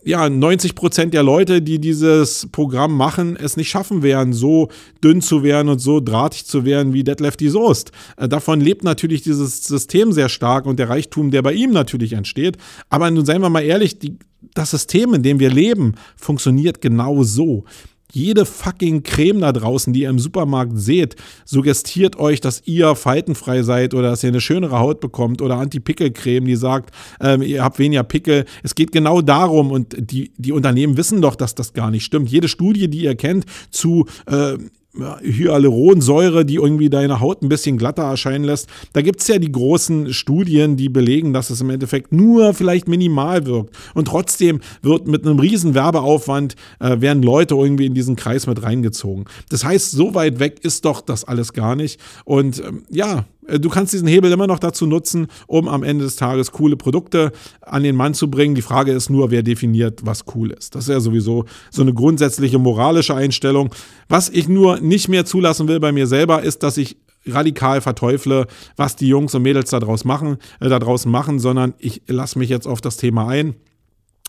[0.02, 4.68] ja, 90 Prozent der Leute, die dieses Programm machen, es nicht schaffen werden, so
[5.04, 7.92] dünn zu werden und so drahtig zu werden wie Detlef die Soest.
[8.16, 12.14] Äh, davon lebt natürlich dieses System sehr stark und der Reichtum, der bei ihm natürlich
[12.14, 12.56] entsteht.
[12.88, 14.18] Aber nun seien wir mal ehrlich, die,
[14.54, 17.64] das System, in dem wir leben, funktioniert genau so.
[18.12, 23.62] Jede fucking Creme da draußen, die ihr im Supermarkt seht, suggestiert euch, dass ihr faltenfrei
[23.62, 26.90] seid oder dass ihr eine schönere Haut bekommt oder Anti-Pickel-Creme, die sagt,
[27.20, 28.44] ähm, ihr habt weniger Pickel.
[28.62, 32.30] Es geht genau darum und die, die Unternehmen wissen doch, dass das gar nicht stimmt.
[32.30, 34.56] Jede Studie, die ihr kennt zu äh,
[34.94, 38.68] Hyaluronsäure, die irgendwie deine Haut ein bisschen glatter erscheinen lässt.
[38.94, 42.88] Da gibt es ja die großen Studien, die belegen, dass es im Endeffekt nur vielleicht
[42.88, 43.76] minimal wirkt.
[43.94, 48.62] Und trotzdem wird mit einem riesen Werbeaufwand, äh, werden Leute irgendwie in diesen Kreis mit
[48.62, 49.26] reingezogen.
[49.50, 52.00] Das heißt, so weit weg ist doch das alles gar nicht.
[52.24, 56.16] Und ähm, ja, du kannst diesen Hebel immer noch dazu nutzen, um am Ende des
[56.16, 57.32] Tages coole Produkte
[57.62, 58.54] an den Mann zu bringen.
[58.54, 60.74] Die Frage ist nur, wer definiert, was cool ist.
[60.74, 63.70] Das ist ja sowieso so eine grundsätzliche moralische Einstellung.
[64.08, 68.46] Was ich nur nicht mehr zulassen will bei mir selber, ist, dass ich radikal verteufle,
[68.76, 72.48] was die Jungs und Mädels da, draus machen, äh, draußen machen, sondern ich lasse mich
[72.48, 73.54] jetzt auf das Thema ein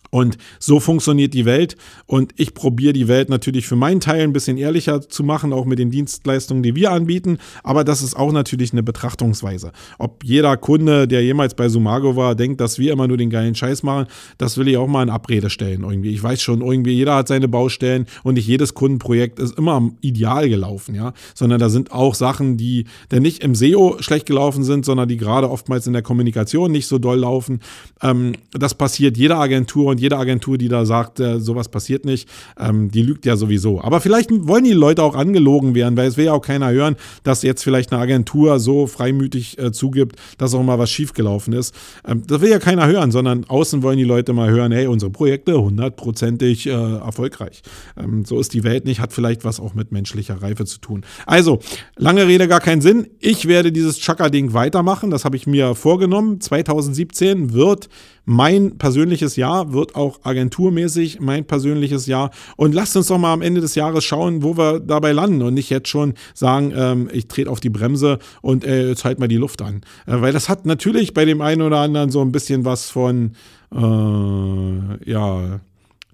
[0.09, 1.75] Und so funktioniert die Welt.
[2.05, 5.65] Und ich probiere die Welt natürlich für meinen Teil ein bisschen ehrlicher zu machen, auch
[5.65, 7.37] mit den Dienstleistungen, die wir anbieten.
[7.63, 9.71] Aber das ist auch natürlich eine Betrachtungsweise.
[9.97, 13.55] Ob jeder Kunde, der jemals bei Sumago war, denkt, dass wir immer nur den geilen
[13.55, 14.07] Scheiß machen,
[14.37, 16.11] das will ich auch mal in Abrede stellen irgendwie.
[16.11, 20.49] Ich weiß schon, irgendwie jeder hat seine Baustellen und nicht jedes Kundenprojekt ist immer ideal
[20.49, 21.13] gelaufen, ja.
[21.35, 25.17] Sondern da sind auch Sachen, die denn nicht im SEO schlecht gelaufen sind, sondern die
[25.17, 27.61] gerade oftmals in der Kommunikation nicht so doll laufen.
[28.01, 32.29] Ähm, das passiert jeder Agentur und jede Agentur, die da sagt, äh, sowas passiert nicht,
[32.59, 33.81] ähm, die lügt ja sowieso.
[33.81, 36.95] Aber vielleicht wollen die Leute auch angelogen werden, weil es will ja auch keiner hören,
[37.23, 41.73] dass jetzt vielleicht eine Agentur so freimütig äh, zugibt, dass auch mal was schiefgelaufen ist.
[42.07, 45.11] Ähm, das will ja keiner hören, sondern außen wollen die Leute mal hören, hey, unsere
[45.11, 47.61] Projekte hundertprozentig äh, erfolgreich.
[47.97, 51.03] Ähm, so ist die Welt nicht, hat vielleicht was auch mit menschlicher Reife zu tun.
[51.25, 51.59] Also,
[51.97, 53.07] lange Rede, gar keinen Sinn.
[53.19, 56.41] Ich werde dieses Chaka-Ding weitermachen, das habe ich mir vorgenommen.
[56.41, 57.89] 2017 wird
[58.29, 62.29] mein persönliches Jahr, wird auch agenturmäßig mein persönliches Jahr.
[62.57, 65.55] Und lasst uns doch mal am Ende des Jahres schauen, wo wir dabei landen und
[65.55, 69.27] nicht jetzt schon sagen, ähm, ich trete auf die Bremse und äh, jetzt halt mal
[69.27, 69.81] die Luft an.
[70.05, 73.31] Äh, weil das hat natürlich bei dem einen oder anderen so ein bisschen was von,
[73.73, 75.59] äh, ja,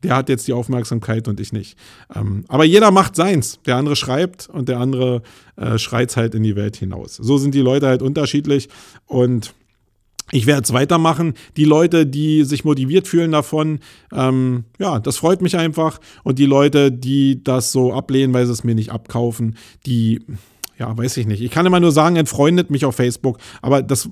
[0.01, 1.77] der hat jetzt die Aufmerksamkeit und ich nicht.
[2.15, 3.59] Ähm, aber jeder macht seins.
[3.65, 5.21] Der andere schreibt und der andere
[5.57, 7.17] äh, schreit halt in die Welt hinaus.
[7.17, 8.69] So sind die Leute halt unterschiedlich
[9.05, 9.53] und
[10.31, 11.33] ich werde es weitermachen.
[11.55, 13.79] Die Leute, die sich motiviert fühlen davon,
[14.11, 15.99] ähm, ja, das freut mich einfach.
[16.23, 19.55] Und die Leute, die das so ablehnen, weil sie es mir nicht abkaufen,
[19.85, 20.21] die,
[20.79, 21.41] ja, weiß ich nicht.
[21.41, 24.09] Ich kann immer nur sagen, entfreundet mich auf Facebook, aber das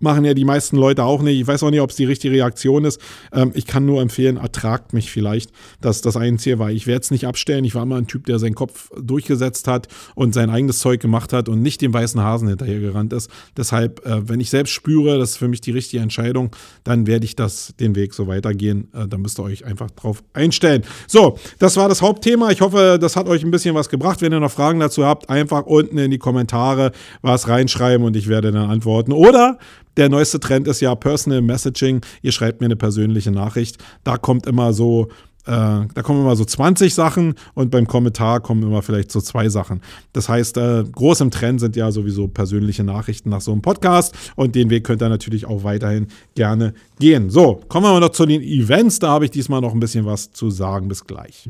[0.00, 1.40] machen ja die meisten Leute auch nicht.
[1.40, 3.00] Ich weiß auch nicht, ob es die richtige Reaktion ist.
[3.32, 5.50] Ähm, ich kann nur empfehlen, ertragt mich vielleicht.
[5.80, 6.70] Das das Einzige war.
[6.70, 7.64] Ich werde es nicht abstellen.
[7.64, 11.32] Ich war immer ein Typ, der seinen Kopf durchgesetzt hat und sein eigenes Zeug gemacht
[11.32, 13.30] hat und nicht dem weißen Hasen hinterhergerannt ist.
[13.56, 16.50] Deshalb, äh, wenn ich selbst spüre, das ist für mich die richtige Entscheidung,
[16.84, 18.88] dann werde ich das den Weg so weitergehen.
[18.94, 20.82] Äh, da müsst ihr euch einfach drauf einstellen.
[21.06, 22.50] So, das war das Hauptthema.
[22.50, 24.20] Ich hoffe, das hat euch ein bisschen was gebracht.
[24.22, 26.92] Wenn ihr noch Fragen dazu habt, einfach unten in die Kommentare
[27.22, 29.12] was reinschreiben und ich werde dann antworten.
[29.12, 29.58] Oder
[29.98, 32.00] der neueste Trend ist ja Personal Messaging.
[32.22, 33.78] Ihr schreibt mir eine persönliche Nachricht.
[34.04, 35.08] Da kommt immer so,
[35.44, 39.48] äh, da kommen immer so 20 Sachen und beim Kommentar kommen immer vielleicht so zwei
[39.48, 39.82] Sachen.
[40.12, 44.14] Das heißt, äh, groß im Trend sind ja sowieso persönliche Nachrichten nach so einem Podcast
[44.36, 47.28] und den Weg könnt ihr natürlich auch weiterhin gerne gehen.
[47.28, 49.00] So, kommen wir mal noch zu den Events.
[49.00, 50.86] Da habe ich diesmal noch ein bisschen was zu sagen.
[50.86, 51.48] Bis gleich.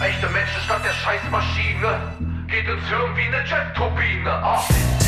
[0.00, 5.01] Echte Menschen statt der Scheißmaschine geht ins Hirn wie eine Jet-Turbine.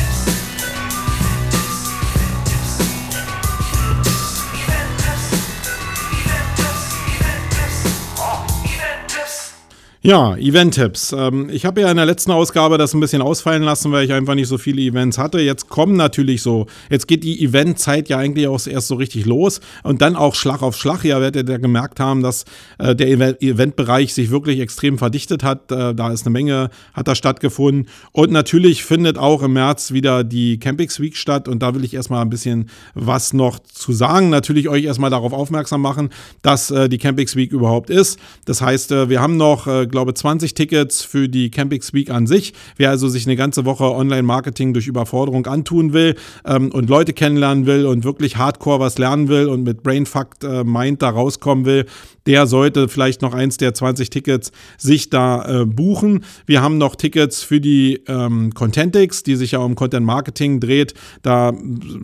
[10.05, 11.15] Ja, Event-Tipps.
[11.17, 14.13] Ähm, ich habe ja in der letzten Ausgabe das ein bisschen ausfallen lassen, weil ich
[14.13, 15.39] einfach nicht so viele Events hatte.
[15.39, 19.61] Jetzt kommen natürlich so, jetzt geht die Eventzeit ja eigentlich auch erst so richtig los
[19.81, 21.03] und dann auch Schlag auf Schlag.
[21.05, 22.45] Ja, werdet ihr gemerkt haben, dass
[22.77, 25.71] äh, der Event Eventbereich sich wirklich extrem verdichtet hat.
[25.71, 27.87] Äh, da ist eine Menge, hat da stattgefunden.
[28.11, 31.95] Und natürlich findet auch im März wieder die Campix Week statt und da will ich
[31.95, 34.29] erstmal ein bisschen was noch zu sagen.
[34.29, 36.09] Natürlich euch erstmal darauf aufmerksam machen,
[36.43, 38.19] dass äh, die Campix Week überhaupt ist.
[38.45, 39.65] Das heißt, wir haben noch
[39.95, 42.53] glaube 20 Tickets für die Campix Week an sich.
[42.75, 47.65] Wer also sich eine ganze Woche Online-Marketing durch Überforderung antun will ähm, und Leute kennenlernen
[47.65, 51.85] will und wirklich hardcore was lernen will und mit Brainfuck äh, Mind da rauskommen will,
[52.25, 56.25] der sollte vielleicht noch eins der 20 Tickets sich da äh, buchen.
[56.45, 60.93] Wir haben noch Tickets für die ähm, Contentix, die sich ja um Content Marketing dreht.
[61.21, 61.53] Da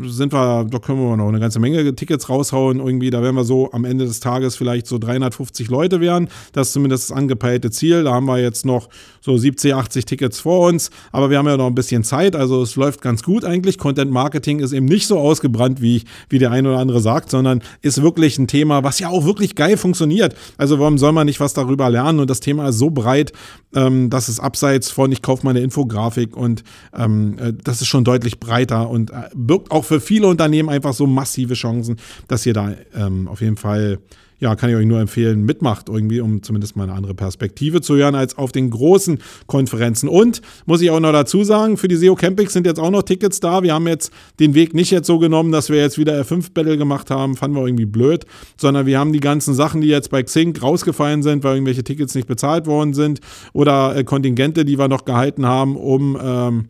[0.06, 2.80] sind wir, da können wir noch eine ganze Menge Tickets raushauen.
[2.80, 6.30] Irgendwie, da werden wir so am Ende des Tages vielleicht so 350 Leute werden.
[6.54, 7.81] Das ist zumindest das angepeilte Ziel.
[7.90, 8.90] Da haben wir jetzt noch
[9.22, 10.90] so 70, 80 Tickets vor uns.
[11.12, 12.36] Aber wir haben ja noch ein bisschen Zeit.
[12.36, 13.78] Also es läuft ganz gut eigentlich.
[13.78, 17.62] Content Marketing ist eben nicht so ausgebrannt, wie, wie der eine oder andere sagt, sondern
[17.82, 20.36] ist wirklich ein Thema, was ja auch wirklich geil funktioniert.
[20.58, 22.20] Also warum soll man nicht was darüber lernen?
[22.20, 23.32] Und das Thema ist so breit,
[23.74, 26.64] ähm, dass es abseits von, ich kaufe meine Infografik und
[26.98, 30.94] ähm, äh, das ist schon deutlich breiter und äh, birgt auch für viele Unternehmen einfach
[30.94, 34.00] so massive Chancen, dass ihr da ähm, auf jeden Fall
[34.42, 37.96] ja, kann ich euch nur empfehlen, mitmacht irgendwie, um zumindest mal eine andere Perspektive zu
[37.96, 40.10] hören als auf den großen Konferenzen.
[40.10, 43.04] Und muss ich auch noch dazu sagen, für die SEO Campings sind jetzt auch noch
[43.04, 43.62] Tickets da.
[43.62, 46.76] Wir haben jetzt den Weg nicht jetzt so genommen, dass wir jetzt wieder F5 Battle
[46.76, 48.26] gemacht haben, fanden wir irgendwie blöd,
[48.58, 52.16] sondern wir haben die ganzen Sachen, die jetzt bei Xing rausgefallen sind, weil irgendwelche Tickets
[52.16, 53.20] nicht bezahlt worden sind
[53.54, 56.70] oder äh, Kontingente, die wir noch gehalten haben, um ähm,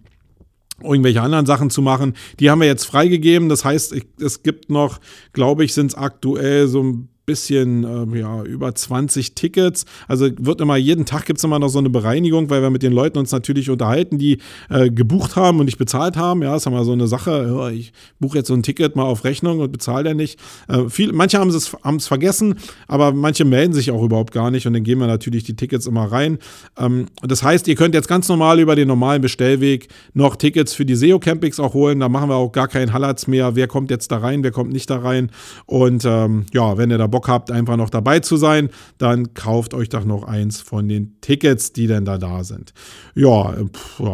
[0.83, 2.15] irgendwelche anderen Sachen zu machen.
[2.41, 3.47] Die haben wir jetzt freigegeben.
[3.47, 4.99] Das heißt, es gibt noch,
[5.31, 9.85] glaube ich, sind es aktuell so ein bisschen äh, ja, über 20 Tickets.
[10.07, 12.83] Also wird immer, jeden Tag gibt es immer noch so eine Bereinigung, weil wir mit
[12.83, 16.41] den Leuten uns natürlich unterhalten, die äh, gebucht haben und nicht bezahlt haben.
[16.41, 17.47] Ja, ist immer so eine Sache.
[17.47, 20.39] Ja, ich buche jetzt so ein Ticket mal auf Rechnung und bezahle ja nicht.
[20.67, 22.55] Äh, viel, manche haben es vergessen,
[22.87, 25.85] aber manche melden sich auch überhaupt gar nicht und dann gehen wir natürlich die Tickets
[25.85, 26.39] immer rein.
[26.77, 30.85] Ähm, das heißt, ihr könnt jetzt ganz normal über den normalen Bestellweg noch Tickets für
[30.85, 31.99] die SEO Campings auch holen.
[31.99, 33.55] Da machen wir auch gar keinen Hallatz mehr.
[33.55, 35.31] Wer kommt jetzt da rein, wer kommt nicht da rein.
[35.65, 39.73] Und ähm, ja, wenn ihr da Bock habt, einfach noch dabei zu sein, dann kauft
[39.73, 42.73] euch doch noch eins von den Tickets, die denn da da sind.
[43.13, 43.53] Ja,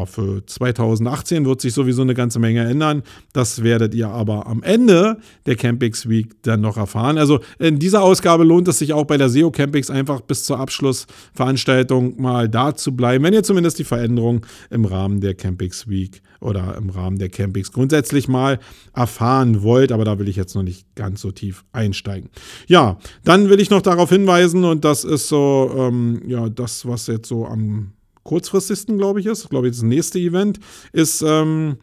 [0.06, 3.04] für 2018 wird sich sowieso eine ganze Menge ändern.
[3.34, 7.18] Das werdet ihr aber am Ende der Campings Week dann noch erfahren.
[7.18, 10.60] Also in dieser Ausgabe lohnt es sich auch bei der SEO Campings einfach bis zur
[10.60, 16.22] Abschlussveranstaltung mal da zu bleiben, wenn ihr zumindest die Veränderung im Rahmen der Campings Week
[16.40, 18.60] oder im Rahmen der Campings grundsätzlich mal
[18.94, 19.92] erfahren wollt.
[19.92, 22.30] Aber da will ich jetzt noch nicht ganz so tief einsteigen.
[22.68, 27.08] Ja, dann will ich noch darauf hinweisen, und das ist so, ähm, ja, das, was
[27.08, 30.60] jetzt so am kurzfristigsten, glaube ich, ist, glaube ich, das nächste Event,
[30.92, 31.78] ist ähm,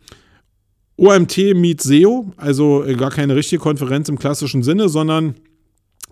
[0.97, 5.35] OMT Meet SEO, also äh, gar keine richtige Konferenz im klassischen Sinne, sondern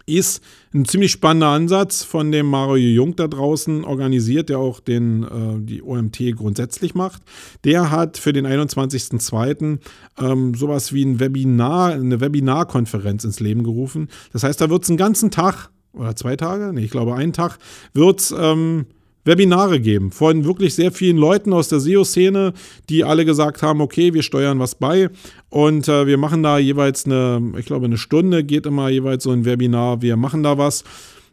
[0.07, 0.43] ist
[0.75, 5.61] ein ziemlich spannender Ansatz von dem Mario Jung da draußen organisiert, der auch den, äh,
[5.61, 7.23] die OMT grundsätzlich macht.
[7.65, 9.79] Der hat für den 21.02.
[10.19, 14.09] Ähm, sowas wie ein Webinar, eine Webinarkonferenz ins Leben gerufen.
[14.33, 17.33] Das heißt, da wird es einen ganzen Tag oder zwei Tage, nee, ich glaube einen
[17.33, 17.59] Tag,
[17.93, 18.87] wird es ähm,
[19.25, 22.53] Webinare geben von wirklich sehr vielen Leuten aus der SEO-Szene,
[22.89, 25.11] die alle gesagt haben, okay, wir steuern was bei
[25.49, 29.31] und äh, wir machen da jeweils eine, ich glaube, eine Stunde geht immer jeweils so
[29.31, 30.85] ein Webinar, wir machen da was.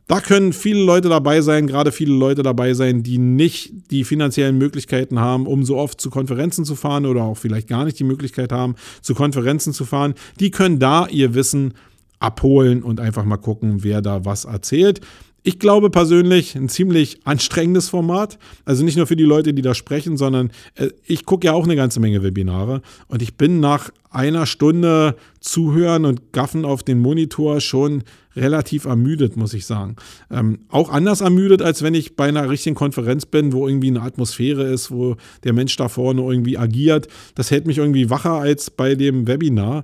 [0.07, 4.57] Da können viele Leute dabei sein, gerade viele Leute dabei sein, die nicht die finanziellen
[4.57, 8.03] Möglichkeiten haben, um so oft zu Konferenzen zu fahren oder auch vielleicht gar nicht die
[8.03, 8.73] Möglichkeit haben,
[9.03, 10.15] zu Konferenzen zu fahren.
[10.39, 11.75] Die können da ihr Wissen
[12.19, 14.99] abholen und einfach mal gucken, wer da was erzählt.
[15.43, 18.37] Ich glaube persönlich ein ziemlich anstrengendes Format.
[18.65, 21.63] Also nicht nur für die Leute, die da sprechen, sondern äh, ich gucke ja auch
[21.63, 26.99] eine ganze Menge Webinare und ich bin nach einer Stunde Zuhören und Gaffen auf den
[26.99, 28.03] Monitor schon
[28.35, 29.95] relativ ermüdet, muss ich sagen.
[30.31, 34.01] Ähm, auch anders ermüdet, als wenn ich bei einer richtigen Konferenz bin, wo irgendwie eine
[34.01, 37.07] Atmosphäre ist, wo der Mensch da vorne irgendwie agiert.
[37.35, 39.83] Das hält mich irgendwie wacher als bei dem Webinar.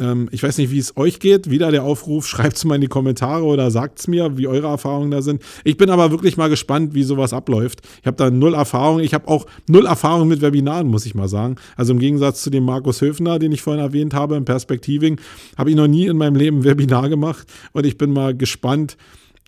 [0.00, 1.50] Ähm, ich weiß nicht, wie es euch geht.
[1.50, 4.66] Wieder der Aufruf, schreibt es mal in die Kommentare oder sagt es mir, wie eure
[4.66, 5.42] Erfahrungen da sind.
[5.62, 7.82] Ich bin aber wirklich mal gespannt, wie sowas abläuft.
[8.00, 9.00] Ich habe da null Erfahrung.
[9.00, 11.56] Ich habe auch null Erfahrung mit Webinaren, muss ich mal sagen.
[11.76, 15.20] Also im Gegensatz zu dem Markus Höfner, den ich vorhin erwähnt habe, im Perspektiving,
[15.56, 17.46] habe ich noch nie in meinem Leben ein Webinar gemacht.
[17.72, 18.96] Und ich bin mal gespannt,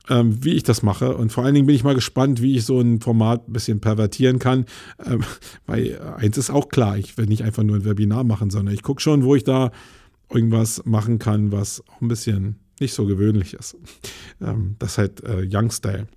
[0.09, 1.17] ähm, wie ich das mache.
[1.17, 3.81] Und vor allen Dingen bin ich mal gespannt, wie ich so ein Format ein bisschen
[3.81, 4.67] pervertieren kann.
[5.05, 5.23] Ähm,
[5.67, 8.83] weil eins ist auch klar, ich will nicht einfach nur ein Webinar machen, sondern ich
[8.83, 9.71] gucke schon, wo ich da
[10.35, 13.77] irgendwas machen kann, was auch ein bisschen nicht so gewöhnlich ist.
[14.41, 16.09] Ähm, das ist halt äh, Young Style.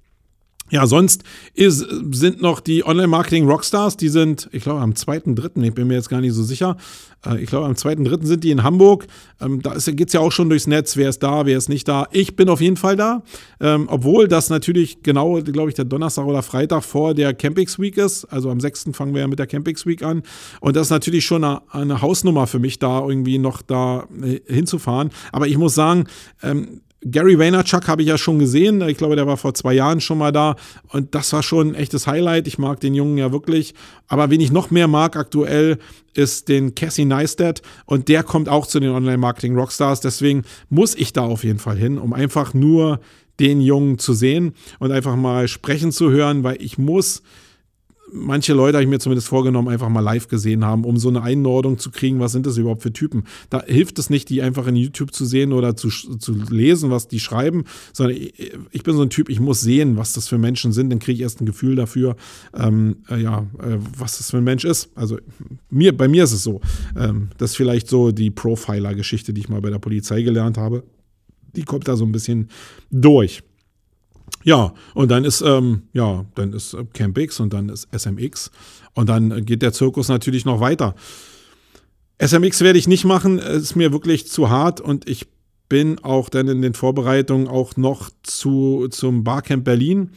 [0.72, 5.88] Ja, sonst ist, sind noch die Online-Marketing-Rockstars, die sind, ich glaube, am 2.3., ich bin
[5.88, 6.76] mir jetzt gar nicht so sicher,
[7.24, 8.26] äh, ich glaube, am 2.3.
[8.26, 9.06] sind die in Hamburg.
[9.40, 11.88] Ähm, da geht es ja auch schon durchs Netz, wer ist da, wer ist nicht
[11.88, 12.08] da.
[12.12, 13.22] Ich bin auf jeden Fall da,
[13.60, 17.98] ähm, obwohl das natürlich genau, glaube ich, der Donnerstag oder Freitag vor der Campings Week
[17.98, 18.26] ist.
[18.26, 18.88] Also am 6.
[18.94, 20.24] fangen wir ja mit der Campings Week an.
[20.62, 25.12] Und das ist natürlich schon eine, Hausnummer für mich, da irgendwie noch da äh, hinzufahren.
[25.32, 26.06] Aber ich muss sagen,
[26.42, 28.82] ähm, Gary Vaynerchuk habe ich ja schon gesehen.
[28.82, 30.56] Ich glaube, der war vor zwei Jahren schon mal da.
[30.90, 32.48] Und das war schon ein echtes Highlight.
[32.48, 33.76] Ich mag den Jungen ja wirklich.
[34.08, 35.78] Aber wen ich noch mehr mag aktuell,
[36.16, 37.62] ist den Cassie Neistat.
[37.86, 40.02] Und der kommt auch zu den Online-Marketing-Rockstars.
[40.02, 43.00] Deswegen muss ich da auf jeden Fall hin, um einfach nur
[43.40, 47.22] den Jungen zu sehen und einfach mal sprechen zu hören, weil ich muss
[48.12, 51.22] manche Leute habe ich mir zumindest vorgenommen, einfach mal live gesehen haben, um so eine
[51.22, 53.24] Einordnung zu kriegen, was sind das überhaupt für Typen.
[53.50, 57.08] Da hilft es nicht, die einfach in YouTube zu sehen oder zu, zu lesen, was
[57.08, 60.38] die schreiben, sondern ich, ich bin so ein Typ, ich muss sehen, was das für
[60.38, 62.16] Menschen sind, dann kriege ich erst ein Gefühl dafür,
[62.54, 64.90] ähm, äh, ja, äh, was das für ein Mensch ist.
[64.96, 65.18] Also
[65.70, 66.62] mir, bei mir ist es so.
[66.98, 70.84] Ähm, das vielleicht so die Profiler-Geschichte, die ich mal bei der Polizei gelernt habe.
[71.56, 72.50] Die kommt da so ein bisschen
[72.92, 73.42] durch.
[74.46, 78.52] Ja, und dann ist, ähm, ja, dann ist äh, CampX und dann ist SMX
[78.94, 80.94] und dann geht der Zirkus natürlich noch weiter.
[82.20, 85.26] SMX werde ich nicht machen, ist mir wirklich zu hart und ich
[85.68, 90.12] bin auch dann in den Vorbereitungen auch noch zu, zum Barcamp Berlin.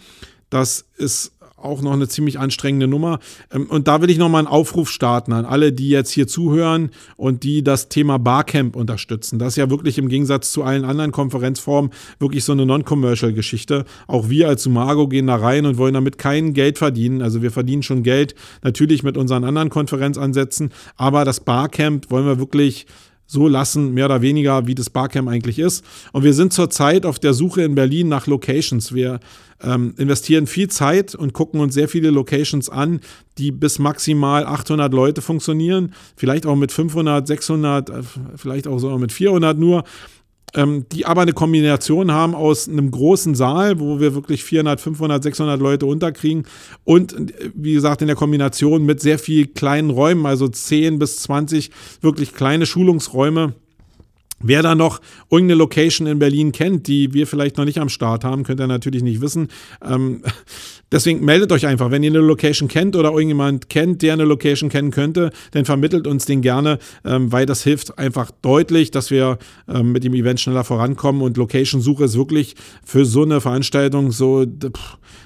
[0.51, 1.33] Das ist
[1.63, 3.19] auch noch eine ziemlich anstrengende Nummer.
[3.53, 6.91] Ähm, und da will ich nochmal einen Aufruf starten an alle, die jetzt hier zuhören
[7.17, 9.39] und die das Thema Barcamp unterstützen.
[9.39, 13.85] Das ist ja wirklich im Gegensatz zu allen anderen Konferenzformen wirklich so eine Non-Commercial-Geschichte.
[14.07, 17.23] Auch wir als Sumago gehen da rein und wollen damit kein Geld verdienen.
[17.23, 22.39] Also wir verdienen schon Geld natürlich mit unseren anderen Konferenzansätzen, aber das Barcamp wollen wir
[22.39, 22.87] wirklich
[23.31, 25.85] so lassen, mehr oder weniger, wie das Barcamp eigentlich ist.
[26.13, 28.95] Und wir sind zurzeit auf der Suche in Berlin nach Locations.
[28.95, 29.21] Wir
[29.63, 33.01] ähm, investieren viel Zeit und gucken uns sehr viele Locations an,
[33.37, 38.03] die bis maximal 800 Leute funktionieren, vielleicht auch mit 500, 600, äh,
[38.37, 39.85] vielleicht auch sogar mit 400 nur
[40.55, 45.23] ähm, die aber eine Kombination haben aus einem großen Saal, wo wir wirklich 400, 500,
[45.23, 46.45] 600 Leute unterkriegen
[46.85, 47.15] und
[47.55, 51.71] wie gesagt in der Kombination mit sehr viel kleinen Räumen, also 10 bis 20
[52.01, 53.55] wirklich kleine Schulungsräume
[54.41, 58.25] Wer da noch irgendeine Location in Berlin kennt, die wir vielleicht noch nicht am Start
[58.25, 59.49] haben, könnt ihr natürlich nicht wissen.
[59.83, 60.23] Ähm,
[60.93, 64.71] deswegen meldet euch einfach, wenn ihr eine Location kennt oder irgendjemand kennt, der eine Location
[64.71, 69.39] kennen könnte, dann vermittelt uns den gerne, ähm, weil das hilft einfach deutlich, dass wir
[69.69, 71.23] ähm, mit dem Event schneller vorankommen.
[71.23, 74.47] Und Location-Suche ist wirklich für so eine Veranstaltung so,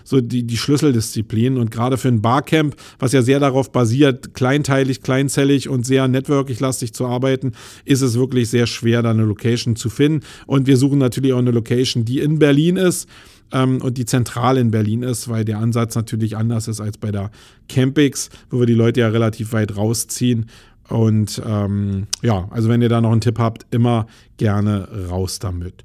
[0.04, 1.56] so die, die Schlüsseldisziplin.
[1.58, 6.92] Und gerade für ein Barcamp, was ja sehr darauf basiert, kleinteilig, kleinzellig und sehr networkig-lastig
[6.92, 7.52] zu arbeiten,
[7.84, 10.24] ist es wirklich sehr schwer, da eine Location zu finden.
[10.46, 13.08] Und wir suchen natürlich auch eine Location, die in Berlin ist
[13.52, 17.10] ähm, und die zentral in Berlin ist, weil der Ansatz natürlich anders ist als bei
[17.10, 17.30] der
[17.68, 20.46] Campix, wo wir die Leute ja relativ weit rausziehen.
[20.88, 25.84] Und ähm, ja, also wenn ihr da noch einen Tipp habt, immer gerne raus damit.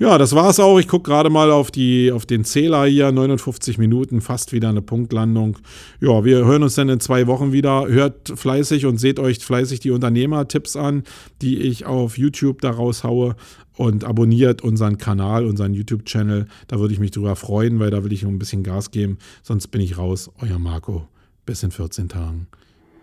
[0.00, 0.78] Ja, das war's auch.
[0.78, 3.10] Ich gucke gerade mal auf, die, auf den Zähler hier.
[3.10, 5.58] 59 Minuten, fast wieder eine Punktlandung.
[6.00, 7.88] Ja, wir hören uns dann in zwei Wochen wieder.
[7.88, 11.02] Hört fleißig und seht euch fleißig die Unternehmertipps an,
[11.42, 13.34] die ich auf YouTube da raushaue.
[13.78, 16.46] Und abonniert unseren Kanal, unseren YouTube-Channel.
[16.66, 19.18] Da würde ich mich drüber freuen, weil da will ich ein bisschen Gas geben.
[19.44, 20.30] Sonst bin ich raus.
[20.42, 21.06] Euer Marco.
[21.46, 22.48] Bis in 14 Tagen.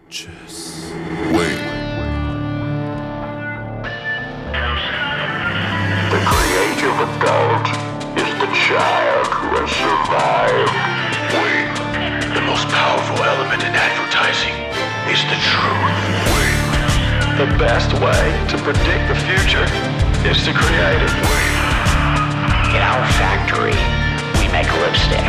[0.09, 0.91] Tschüss.
[1.31, 1.61] Wait.
[6.11, 7.67] The creative adult
[8.19, 10.75] is the child who has survived.
[11.39, 11.71] Wait.
[12.35, 14.55] The most powerful element in advertising
[15.07, 15.95] is the truth.
[16.35, 16.59] Wait.
[17.39, 21.45] The best way to predict the future It's the creative way.
[22.73, 23.77] In our factory,
[24.41, 25.21] we make lipstick.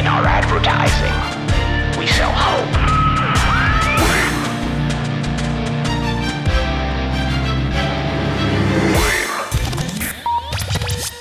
[0.00, 1.12] In our advertising,
[2.00, 2.64] we sell hope.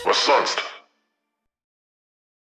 [0.08, 0.14] We.
[0.14, 0.73] Sonst?